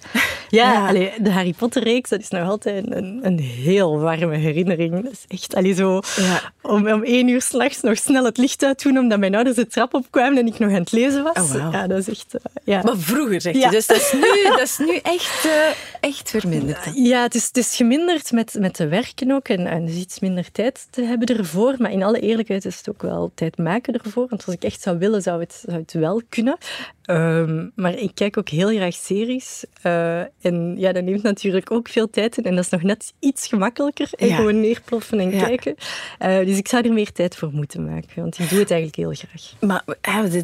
Ja, 0.50 0.72
ja. 0.72 0.88
Allee, 0.88 1.12
de 1.22 1.32
Harry 1.32 1.54
Potter-reeks, 1.54 2.10
dat 2.10 2.20
is 2.20 2.30
nog 2.30 2.50
altijd 2.50 2.92
een, 2.92 3.20
een 3.22 3.40
heel 3.40 4.00
warme 4.00 4.36
herinnering. 4.36 5.04
Dat 5.04 5.12
is 5.12 5.26
echt 5.28 5.56
allee, 5.56 5.74
zo... 5.74 6.02
Ja. 6.16 6.54
Om, 6.62 6.88
om 6.88 7.04
één 7.04 7.28
uur 7.28 7.42
s'nachts 7.42 7.82
nog 7.82 7.98
snel 7.98 8.26
het 8.26 8.38
licht 8.38 8.64
uit 8.64 8.84
doen, 8.84 8.98
omdat 8.98 9.20
mijn 9.20 9.36
ouders 9.36 9.56
de 9.56 9.68
trap 9.68 9.94
opkwamen 9.94 10.38
en 10.38 10.48
ik 10.48 10.60
nog 10.60 10.70
aan 10.70 10.76
het 10.76 10.92
lezen 10.92 11.24
was. 11.24 11.36
Oh, 11.36 11.52
wow. 11.52 11.74
Ja, 11.74 11.88
dat 11.88 11.98
is 11.98 12.10
echt... 12.10 12.36
Uh, 12.36 12.42
ja. 12.64 12.82
Maar 12.84 12.98
vroeger, 12.98 13.42
zeg 13.42 13.54
je. 13.54 13.70
Dus 13.70 13.88
dat 13.88 13.98
is 13.98 14.14
nu, 14.14 14.44
dat 14.50 14.62
is 14.62 14.78
nu 14.78 14.96
echt, 14.96 15.46
uh, 15.46 15.52
echt 16.00 16.30
verminderd. 16.30 16.92
Ja, 16.94 17.22
het 17.22 17.36
is, 17.36 17.48
het 17.48 17.58
is 17.58 17.76
geminderd 17.76 18.32
met, 18.32 18.56
met 18.60 18.76
de 18.76 18.88
werken 18.88 19.32
ook 19.32 19.48
en, 19.48 19.68
en 19.68 19.86
dus 19.86 19.96
iets 19.96 20.20
minder 20.20 20.52
tijd 20.52 20.88
te 20.90 21.02
hebben 21.02 21.38
ervoor. 21.38 21.76
Maar 21.78 21.92
in 21.92 22.04
alle 22.04 22.20
eerlijkheid 22.20 22.41
is 22.50 22.78
het 22.78 22.90
ook 22.90 23.02
wel 23.02 23.32
tijd 23.34 23.58
maken 23.58 23.94
ervoor. 23.94 24.28
Want 24.30 24.46
als 24.46 24.56
ik 24.56 24.64
echt 24.64 24.82
zou 24.82 24.98
willen, 24.98 25.22
zou 25.22 25.40
het, 25.40 25.64
zou 25.66 25.80
het 25.80 25.94
wel 25.94 26.22
kunnen. 26.30 26.58
Um, 27.06 27.72
maar 27.76 27.94
ik 27.94 28.12
kijk 28.14 28.38
ook 28.38 28.50
heel 28.50 28.70
graag 28.70 28.94
series. 28.94 29.66
Uh, 29.86 30.20
en 30.20 30.76
ja, 30.78 30.92
dat 30.92 31.04
neemt 31.04 31.24
natuurlijk 31.24 31.72
ook 31.72 31.90
veel 31.90 32.10
tijd 32.10 32.38
in. 32.38 32.44
En 32.44 32.56
dat 32.56 32.64
is 32.64 32.70
nog 32.70 32.82
net 32.82 33.14
iets 33.20 33.48
gemakkelijker. 33.48 34.10
En 34.18 34.28
ja. 34.28 34.36
gewoon 34.36 34.60
neerploffen 34.60 35.20
en 35.20 35.32
ja. 35.32 35.44
kijken. 35.46 35.76
Uh, 36.20 36.38
dus 36.38 36.58
ik 36.58 36.68
zou 36.68 36.88
er 36.88 36.94
meer 36.94 37.12
tijd 37.12 37.36
voor 37.36 37.50
moeten 37.54 37.86
maken. 37.86 38.22
Want 38.22 38.40
ik 38.40 38.50
doe 38.50 38.60
het 38.60 38.72
eigenlijk 38.72 38.96
heel 38.96 39.28
graag. 39.28 39.54
Maar 39.60 39.84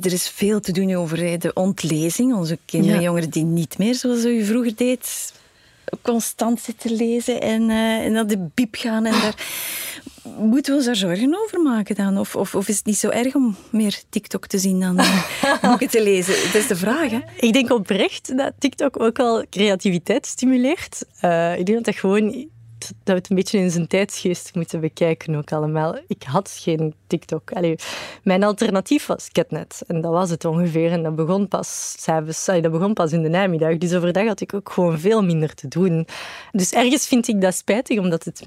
er 0.03 0.13
is 0.13 0.29
veel 0.29 0.59
te 0.59 0.71
doen 0.71 0.95
over 0.95 1.39
de 1.39 1.53
ontlezing. 1.53 2.33
Onze 2.33 2.57
kinderen 2.65 2.97
en 2.97 3.03
jongeren 3.03 3.29
die 3.29 3.43
niet 3.43 3.77
meer 3.77 3.95
zoals 3.95 4.25
u 4.25 4.43
vroeger 4.43 4.75
deed 4.75 5.35
constant 6.01 6.61
zitten 6.61 6.91
lezen 6.91 7.41
en, 7.41 7.69
uh, 7.69 8.05
en 8.05 8.11
naar 8.11 8.27
de 8.27 8.49
biep 8.53 8.75
gaan 8.75 9.05
en 9.05 9.11
daar 9.21 9.35
moeten 10.37 10.71
we 10.71 10.77
ons 10.77 10.85
daar 10.85 10.95
zorgen 10.95 11.37
over 11.43 11.59
maken 11.59 11.95
dan? 11.95 12.17
Of, 12.17 12.35
of, 12.35 12.55
of, 12.55 12.67
is 12.67 12.77
het 12.77 12.85
niet 12.85 12.97
zo 12.97 13.09
erg 13.09 13.35
om 13.35 13.55
meer 13.69 14.01
TikTok 14.09 14.47
te 14.47 14.57
zien 14.57 14.79
dan 14.79 14.95
boeken 15.61 15.89
te 15.89 16.03
lezen? 16.03 16.33
Dat 16.33 16.55
is 16.55 16.67
de 16.67 16.75
vraag, 16.75 17.11
hè? 17.11 17.19
Ik 17.39 17.53
denk 17.53 17.71
oprecht 17.71 18.37
dat 18.37 18.53
TikTok 18.59 18.99
ook 18.99 19.17
wel 19.17 19.45
creativiteit 19.49 20.25
stimuleert. 20.25 21.05
Uh, 21.21 21.57
ik 21.57 21.65
denk 21.65 21.77
dat 21.77 21.85
dat 21.85 21.95
gewoon 21.95 22.49
dat 22.79 22.97
we 23.03 23.13
het 23.13 23.29
een 23.29 23.35
beetje 23.35 23.57
in 23.57 23.71
zijn 23.71 23.87
tijdsgeest 23.87 24.55
moeten 24.55 24.79
bekijken 24.79 25.35
ook 25.35 25.51
allemaal. 25.51 25.97
Ik 26.07 26.23
had 26.23 26.57
geen 26.61 26.93
TikTok. 27.07 27.51
Allee, 27.51 27.75
mijn 28.23 28.43
alternatief 28.43 29.05
was 29.05 29.29
Ketnet. 29.31 29.81
En 29.87 30.01
dat 30.01 30.11
was 30.11 30.29
het 30.29 30.45
ongeveer. 30.45 30.91
En 30.91 31.03
dat 31.03 31.15
begon 31.15 31.47
pas, 31.47 31.95
dat 32.45 32.71
begon 32.71 32.93
pas 32.93 33.11
in 33.11 33.21
de 33.21 33.29
namiddag. 33.29 33.77
Dus 33.77 33.93
overdag 33.93 34.27
had 34.27 34.41
ik 34.41 34.53
ook 34.53 34.71
gewoon 34.71 34.99
veel 34.99 35.23
minder 35.23 35.53
te 35.53 35.67
doen. 35.67 36.07
Dus 36.51 36.71
ergens 36.71 37.07
vind 37.07 37.27
ik 37.27 37.41
dat 37.41 37.55
spijtig, 37.55 37.99
omdat 37.99 38.23
het 38.23 38.43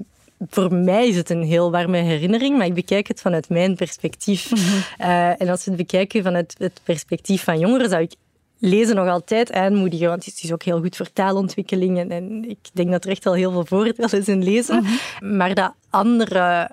voor 0.49 0.73
mij 0.73 1.07
is 1.07 1.15
het 1.15 1.29
een 1.29 1.43
heel 1.43 1.71
warme 1.71 1.97
herinnering, 1.97 2.57
maar 2.57 2.65
ik 2.65 2.73
bekijk 2.73 3.07
het 3.07 3.21
vanuit 3.21 3.49
mijn 3.49 3.75
perspectief. 3.75 4.51
Mm 4.51 4.57
-hmm. 4.57 4.83
uh, 4.99 5.41
en 5.41 5.49
als 5.49 5.63
we 5.65 5.71
het 5.71 5.79
bekijken 5.79 6.23
vanuit 6.23 6.55
het 6.57 6.81
perspectief 6.83 7.43
van 7.43 7.59
jongeren, 7.59 7.89
zou 7.89 8.01
ik 8.01 8.13
lezen 8.59 8.95
nog 8.95 9.07
altijd 9.07 9.51
aanmoedigen, 9.51 10.07
want 10.07 10.25
het 10.25 10.43
is 10.43 10.51
ook 10.51 10.63
heel 10.63 10.79
goed 10.79 10.95
voor 10.95 11.13
taalontwikkelingen 11.13 12.11
en 12.11 12.49
ik 12.49 12.57
denk 12.73 12.91
dat 12.91 13.03
er 13.03 13.09
echt 13.09 13.23
wel 13.23 13.33
heel 13.33 13.51
veel 13.51 13.65
voordeel 13.65 14.05
is 14.05 14.27
in 14.27 14.43
lezen. 14.43 14.75
Mm 14.75 14.85
-hmm. 14.85 15.37
Maar 15.37 15.55
dat 15.55 15.73
andere 15.89 16.69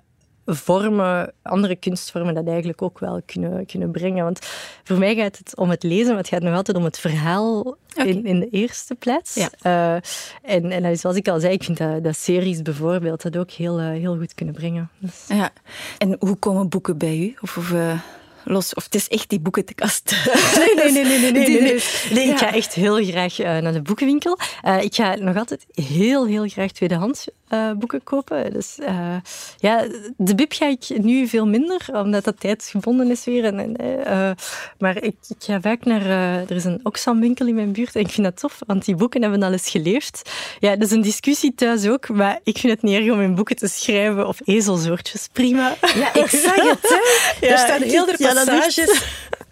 vormen, 0.55 1.33
andere 1.43 1.77
kunstvormen 1.77 2.35
dat 2.35 2.47
eigenlijk 2.47 2.83
ook 2.83 2.99
wel 2.99 3.23
kunnen, 3.27 3.67
kunnen 3.67 3.91
brengen. 3.91 4.25
Want 4.25 4.39
voor 4.85 4.99
mij 4.99 5.15
gaat 5.15 5.39
het 5.39 5.57
om 5.57 5.71
het 5.71 5.83
lezen, 5.83 6.07
maar 6.07 6.17
het 6.17 6.29
gaat 6.29 6.43
nog 6.43 6.55
altijd 6.55 6.77
om 6.77 6.85
het 6.85 6.99
verhaal 6.99 7.61
okay. 7.61 8.07
in, 8.07 8.27
in 8.27 8.41
de 8.41 8.49
eerste 8.51 8.95
plaats. 8.95 9.35
Ja. 9.35 9.51
Uh, 9.63 10.01
en, 10.43 10.71
en 10.71 10.99
zoals 10.99 11.17
ik 11.17 11.29
al 11.29 11.41
zei, 11.41 11.53
ik 11.53 11.63
vind 11.63 11.79
dat, 11.79 12.05
dat 12.05 12.17
series 12.17 12.63
bijvoorbeeld 12.63 13.23
dat 13.23 13.37
ook 13.37 13.51
heel, 13.51 13.81
uh, 13.81 13.89
heel 13.89 14.17
goed 14.17 14.35
kunnen 14.35 14.55
brengen. 14.55 14.91
Dus. 14.99 15.25
Ja. 15.29 15.51
En 15.99 16.17
hoe 16.19 16.37
komen 16.37 16.69
boeken 16.69 16.99
bij 16.99 17.19
u? 17.19 17.35
Of, 17.41 17.57
of 17.57 17.71
uh 17.71 18.01
los. 18.49 18.75
Of 18.75 18.85
het 18.85 18.95
is 18.95 19.09
echt 19.09 19.29
die 19.29 19.41
boekenkast. 19.41 20.11
Nee, 20.57 20.75
nee, 20.75 20.93
nee. 20.93 21.19
nee, 21.19 21.33
nee, 21.33 21.49
nee, 21.49 21.61
nee. 21.61 21.83
nee 22.13 22.29
ik 22.29 22.39
ga 22.39 22.53
echt 22.53 22.75
heel 22.75 23.05
graag 23.05 23.41
uh, 23.41 23.59
naar 23.59 23.73
de 23.73 23.83
boekenwinkel. 23.83 24.39
Uh, 24.65 24.83
ik 24.83 24.95
ga 24.95 25.15
nog 25.15 25.37
altijd 25.37 25.67
heel, 25.73 26.27
heel 26.27 26.49
graag 26.49 26.73
tweedehands 26.73 27.29
uh, 27.51 27.73
boeken 27.73 28.03
kopen. 28.03 28.53
Dus 28.53 28.79
ja, 29.59 29.87
de 30.17 30.35
bib 30.35 30.53
ga 30.53 30.67
ik 30.67 30.89
nu 30.99 31.27
veel 31.27 31.47
minder, 31.47 31.87
omdat 31.93 32.25
dat 32.25 32.41
tijdsgebonden 32.41 33.11
is 33.11 33.25
weer. 33.25 33.45
En, 33.45 33.77
en 33.77 34.37
maar 34.79 34.97
ik, 34.97 35.15
ik, 35.29 35.37
ga 35.39 35.61
vaak 35.61 35.85
naar... 35.85 36.07
er 36.41 36.57
is 36.57 36.65
een 36.65 36.81
Oxfam-winkel 36.83 37.47
in 37.47 37.55
mijn 37.55 37.73
buurt 37.73 37.95
en 37.95 38.01
ik 38.01 38.11
vind 38.11 38.27
dat 38.27 38.39
tof, 38.39 38.59
want 38.67 38.85
die 38.85 38.95
boeken 38.95 39.23
hebben 39.23 39.43
al 39.43 39.53
eens 39.53 39.71
geleefd. 39.71 40.31
Ja, 40.59 40.77
dat 40.77 40.87
is 40.89 40.91
een 40.91 41.03
discussie 41.03 41.55
thuis 41.55 41.89
ook, 41.89 42.09
maar 42.09 42.41
ik 42.43 42.59
vind 42.59 42.73
het 42.73 42.83
niet 42.83 42.95
erg 42.95 43.13
om 43.13 43.21
in 43.21 43.35
boeken 43.35 43.57
te 43.57 43.69
schrijven 43.69 44.29
of 44.29 44.41
ezelsoortjes. 44.45 45.29
Prima. 45.33 45.75
Ja, 45.95 46.15
ik 46.15 46.29
zag 46.29 46.55
het. 46.55 46.79
Hè. 46.83 46.97
Ja, 47.47 47.53
er 47.53 47.59
staat 47.59 47.83
heel 47.83 48.07
de 48.07 48.17
passages 48.19 49.03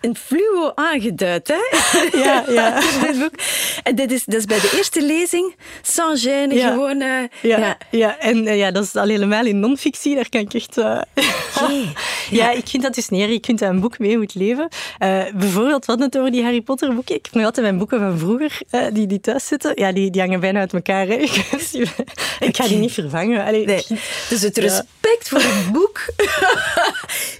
in 0.06 0.16
fluo 0.16 0.72
aangeduid. 0.74 1.48
Hè? 1.48 1.54
Ja, 2.26 2.44
ja. 2.48 2.82
en 3.88 3.94
dit 3.94 4.12
is, 4.12 4.24
dat 4.24 4.34
is 4.34 4.44
bij 4.44 4.60
de 4.60 4.72
eerste 4.76 5.02
lezing, 5.02 5.54
sans 5.82 6.26
gêne, 6.26 6.54
ja. 6.54 6.70
gewoon... 6.70 7.00
Uh, 7.00 7.22
ja, 7.42 7.58
ja. 7.58 7.78
ja, 7.90 8.18
en 8.18 8.46
uh, 8.46 8.56
ja, 8.56 8.70
dat 8.70 8.84
is 8.84 8.96
al 8.96 9.06
helemaal 9.06 9.46
in 9.46 9.60
non-fictie, 9.60 10.14
daar 10.14 10.28
kan 10.28 10.40
ik 10.40 10.54
echt... 10.54 10.78
Uh, 10.78 11.00
okay. 11.56 11.92
ja. 12.30 12.50
ik 12.50 12.68
vind 12.68 12.82
dat 12.82 12.94
dus 12.94 13.08
neer. 13.08 13.30
Je 13.30 13.40
kunt 13.40 13.60
een 13.60 13.80
boek 13.80 13.98
mee 13.98 14.18
moet 14.18 14.34
leven. 14.34 14.68
bijvoorbeeld, 15.34 15.84
wat 15.84 15.98
het 15.98 16.18
over 16.18 16.30
die 16.30 16.42
Harry 16.42 16.60
Potter 16.60 16.94
boeken. 16.94 17.14
Ik 17.14 17.24
heb 17.24 17.34
nog 17.34 17.44
altijd 17.44 17.66
mijn 17.66 17.78
boeken 17.78 17.98
van 17.98 18.18
vroeger, 18.18 18.60
die, 18.92 19.06
die 19.06 19.20
thuis 19.20 19.46
zitten. 19.46 19.72
Ja, 19.74 19.92
die, 19.92 20.10
die 20.10 20.20
hangen 20.20 20.40
bijna 20.40 20.60
uit 20.60 20.72
elkaar. 20.72 21.06
Hè. 21.06 21.14
ik 22.48 22.56
ga 22.56 22.68
die 22.68 22.78
niet 22.78 22.92
vervangen. 22.92 23.44
Allee, 23.44 23.66
nee. 23.66 23.84
Dus 24.28 24.42
het 24.42 24.56
respect 24.56 25.28
voor 25.28 25.40
het 25.40 25.72
boek 25.72 26.04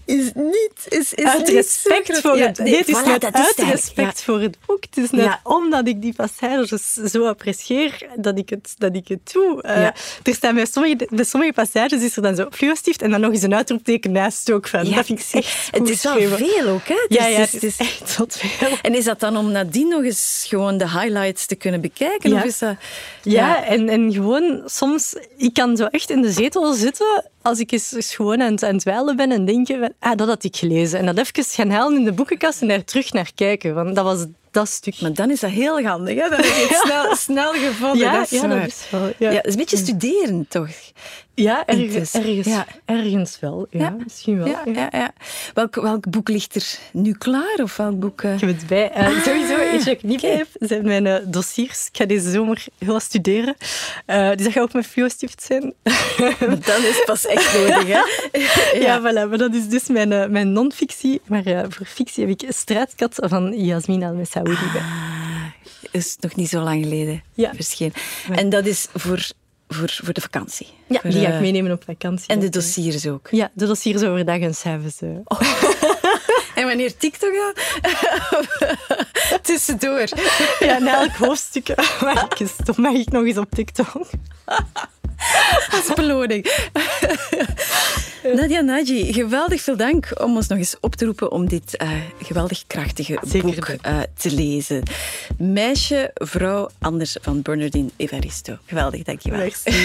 is 0.04 0.30
niet... 0.34 0.86
Is, 0.88 1.14
is 1.14 1.24
uit 1.24 1.48
respect 1.48 2.20
voor 2.20 2.38
het 2.38 2.55
nee, 2.58 2.76
het 2.76 2.88
is 2.88 3.00
voilà, 3.00 3.06
net 3.06 3.24
uit 3.32 3.54
respect 3.56 4.18
ja. 4.18 4.24
voor 4.24 4.40
het 4.40 4.58
boek. 4.66 4.84
Het 4.84 4.96
is 4.96 5.10
net 5.10 5.24
ja. 5.24 5.40
omdat 5.42 5.88
ik 5.88 6.02
die 6.02 6.14
passages 6.14 6.92
zo 6.92 7.26
apprecieer 7.26 8.06
dat 8.16 8.38
ik 8.38 8.50
het, 8.50 8.74
dat 8.78 8.94
ik 8.96 9.08
het 9.08 9.32
doe. 9.32 9.62
Uh, 9.66 9.76
ja. 9.82 9.94
Er 10.22 10.34
staan 10.34 10.54
bij 10.54 10.66
sommige, 10.66 11.08
bij 11.10 11.24
sommige 11.24 11.52
passages 11.52 12.02
is 12.02 12.16
er 12.16 12.22
dan 12.22 12.36
zo 12.36 12.46
fluostift 12.50 13.02
en 13.02 13.10
dan 13.10 13.20
nog 13.20 13.32
eens 13.32 13.42
een 13.42 13.54
uitroepteken 13.54 14.12
naast 14.12 14.52
ook 14.52 14.68
van. 14.68 14.90
dat 14.90 15.06
vind 15.06 15.20
ik 15.20 15.26
echt 15.30 15.68
Het 15.70 15.88
is 15.88 16.02
wel 16.02 16.16
veel 16.18 16.68
ook, 16.68 16.88
hè? 16.88 17.06
Ja, 17.08 17.26
ja, 17.26 17.38
het, 17.38 17.46
is, 17.46 17.52
het 17.52 17.62
is 17.62 17.76
echt 17.76 18.16
wat 18.16 18.38
veel. 18.38 18.76
En 18.82 18.94
is 18.94 19.04
dat 19.04 19.20
dan 19.20 19.36
om 19.36 19.50
nadien 19.50 19.88
nog 19.88 20.02
eens 20.02 20.44
gewoon 20.48 20.78
de 20.78 20.90
highlights 20.90 21.46
te 21.46 21.54
kunnen 21.54 21.80
bekijken? 21.80 22.30
Ja, 22.30 22.36
of 22.36 22.44
is 22.44 22.58
dat... 22.58 22.76
ja, 23.22 23.64
En, 23.64 23.88
en 23.88 24.12
gewoon 24.12 24.62
soms... 24.66 25.14
Ik 25.36 25.54
kan 25.54 25.76
zo 25.76 25.84
echt 25.84 26.10
in 26.10 26.22
de 26.22 26.30
zetel 26.30 26.72
zitten 26.72 27.24
als 27.46 27.58
ik 27.58 27.72
eens, 27.72 28.14
gewoon 28.14 28.42
aan 28.42 28.52
het, 28.52 28.62
aan 28.62 28.74
het 28.74 28.82
wijlen 28.82 29.16
ben 29.16 29.32
en 29.32 29.44
denken, 29.44 29.94
ah, 29.98 30.16
dat 30.16 30.28
had 30.28 30.44
ik 30.44 30.56
gelezen. 30.56 30.98
En 30.98 31.06
dat 31.06 31.18
even 31.18 31.44
gaan 31.44 31.70
halen 31.70 31.98
in 31.98 32.04
de 32.04 32.12
boekenkast 32.12 32.60
en 32.60 32.68
daar 32.68 32.84
terug 32.84 33.12
naar 33.12 33.30
kijken. 33.34 33.74
Want 33.74 33.94
dat 33.94 34.04
was 34.04 34.26
dat 34.50 34.68
stuk. 34.68 35.00
Maar 35.00 35.14
dan 35.14 35.30
is 35.30 35.40
dat 35.40 35.50
heel 35.50 35.82
handig, 35.82 36.14
hè? 36.14 36.28
Dan 36.28 36.38
heb 36.38 36.44
je 36.44 36.66
het 36.68 36.80
snel, 36.86 37.16
snel 37.16 37.52
gevonden. 37.52 37.98
Ja, 37.98 38.16
dat 38.16 38.32
is, 38.32 38.40
ja, 38.40 38.46
dat 38.46 38.66
is 38.66 38.86
wel. 38.90 39.12
Ja. 39.18 39.30
Ja, 39.30 39.36
het 39.36 39.46
is 39.46 39.52
een 39.52 39.58
beetje 39.58 39.76
studeren, 39.76 40.46
toch? 40.48 40.70
Ja, 41.36 41.66
ergens, 41.66 42.14
ergens, 42.14 42.46
ja. 42.46 42.66
ergens 42.84 43.40
wel. 43.40 43.66
Ja, 43.70 43.78
ja. 43.78 43.96
misschien 44.04 44.38
wel. 44.38 44.46
Ja, 44.46 44.62
ja. 44.72 44.88
Ja, 44.92 45.12
Welk, 45.54 45.74
welk 45.74 46.10
boek 46.10 46.28
ligt 46.28 46.54
er 46.54 46.78
nu 46.92 47.12
klaar? 47.12 47.58
Of 47.62 47.76
welk 47.76 47.98
boek? 48.00 48.22
Uh... 48.22 48.34
Ik 48.34 48.40
heb 48.40 48.48
het 48.48 48.66
bij. 48.66 48.90
Uh, 48.90 49.06
ah, 49.06 49.22
sowieso, 49.22 49.90
ik 49.90 50.02
niet 50.02 50.22
okay. 50.22 50.36
heb, 50.36 50.48
zijn 50.58 50.84
mijn 50.84 51.06
uh, 51.06 51.16
dossiers. 51.24 51.86
Ik 51.86 51.96
ga 51.96 52.04
deze 52.04 52.30
zomer 52.30 52.64
heel 52.78 52.92
wat 52.92 53.02
studeren. 53.02 53.56
dus 54.06 54.44
dat 54.44 54.52
gaat 54.52 54.62
ook 54.62 54.72
met 54.72 54.86
fluostift 54.86 55.42
zijn. 55.42 55.74
dan 56.66 56.82
is 56.82 57.02
pas 57.04 57.26
echt 57.26 57.58
nodig, 57.58 57.86
hè? 57.86 58.02
ja, 58.86 59.00
voilà. 59.00 59.28
Maar 59.28 59.38
dat 59.38 59.54
is 59.54 59.68
dus 59.68 59.88
mijn, 59.88 60.30
mijn 60.30 60.52
non-fictie. 60.52 61.20
Maar 61.26 61.42
voor 61.68 61.86
fictie 61.86 62.26
heb 62.26 62.42
ik 62.42 62.52
Straatkat 62.52 63.14
van 63.14 63.58
Yasmin 63.58 64.02
Al-Messaoudi 64.02 64.72
bij. 64.72 64.80
Ah, 64.80 65.16
is 65.90 66.16
nog 66.20 66.34
niet 66.34 66.48
zo 66.48 66.60
lang 66.60 66.82
geleden 66.82 67.22
ja. 67.34 67.54
verschenen. 67.54 67.94
En 68.30 68.48
dat 68.48 68.66
is 68.66 68.86
voor 68.94 69.26
voor, 69.68 69.90
voor 70.02 70.14
de 70.14 70.20
vakantie. 70.20 70.66
Ja, 70.88 71.00
voor, 71.00 71.10
die 71.10 71.20
ga 71.20 71.32
ik 71.32 71.40
meenemen 71.40 71.72
op 71.72 71.84
vakantie. 71.84 72.26
En 72.28 72.40
de 72.40 72.48
dossiers 72.48 73.06
ook. 73.06 73.28
Ja, 73.30 73.50
de 73.54 73.66
dossiers 73.66 74.02
overdag 74.02 74.38
en 74.38 74.54
s'avonds. 74.54 75.02
Uh. 75.02 75.18
Oh. 75.24 75.40
en 76.58 76.66
wanneer 76.66 76.96
TikTok 76.96 77.32
dan? 77.32 77.54
Tussendoor. 79.42 80.08
Ja, 80.58 80.78
na 80.78 81.00
elk 81.00 81.12
hoofdstuk 81.16 81.74
mag 82.00 82.38
ik, 82.38 82.76
mag 82.76 82.92
ik 82.92 83.10
nog 83.10 83.24
eens 83.24 83.38
op 83.38 83.50
TikTok. 83.50 84.10
Als 85.76 85.94
beloning. 85.94 86.46
Nadia 88.34 88.60
Naji, 88.60 89.12
geweldig 89.12 89.60
veel 89.60 89.76
dank 89.76 90.08
om 90.20 90.36
ons 90.36 90.46
nog 90.46 90.58
eens 90.58 90.76
op 90.80 90.94
te 90.94 91.04
roepen 91.04 91.32
om 91.32 91.48
dit 91.48 91.82
uh, 91.82 91.90
geweldig 92.22 92.66
krachtige 92.66 93.18
Zeker 93.26 93.54
boek 93.54 93.68
uh, 93.68 94.00
te 94.14 94.34
lezen. 94.34 94.82
Meisje, 95.38 96.10
vrouw, 96.14 96.70
anders 96.78 97.16
van 97.20 97.42
Bernardine 97.42 97.88
Evaristo. 97.96 98.56
Geweldig, 98.66 99.02
dankjewel. 99.02 99.38
Merci. 99.38 99.70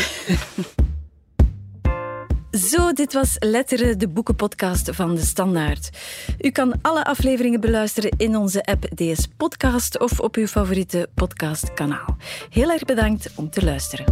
Zo, 2.51 2.93
dit 2.93 3.13
was 3.13 3.35
Letteren, 3.39 3.99
de 3.99 4.07
boekenpodcast 4.07 4.89
van 4.93 5.15
De 5.15 5.21
Standaard. 5.21 5.89
U 6.39 6.49
kan 6.49 6.73
alle 6.81 7.03
afleveringen 7.05 7.59
beluisteren 7.59 8.11
in 8.17 8.35
onze 8.35 8.63
app 8.63 8.87
DS 8.95 9.27
Podcast 9.37 9.99
of 9.99 10.19
op 10.19 10.35
uw 10.35 10.47
favoriete 10.47 11.09
podcastkanaal. 11.13 12.17
Heel 12.49 12.71
erg 12.71 12.83
bedankt 12.83 13.31
om 13.35 13.49
te 13.49 13.63
luisteren. 13.63 14.05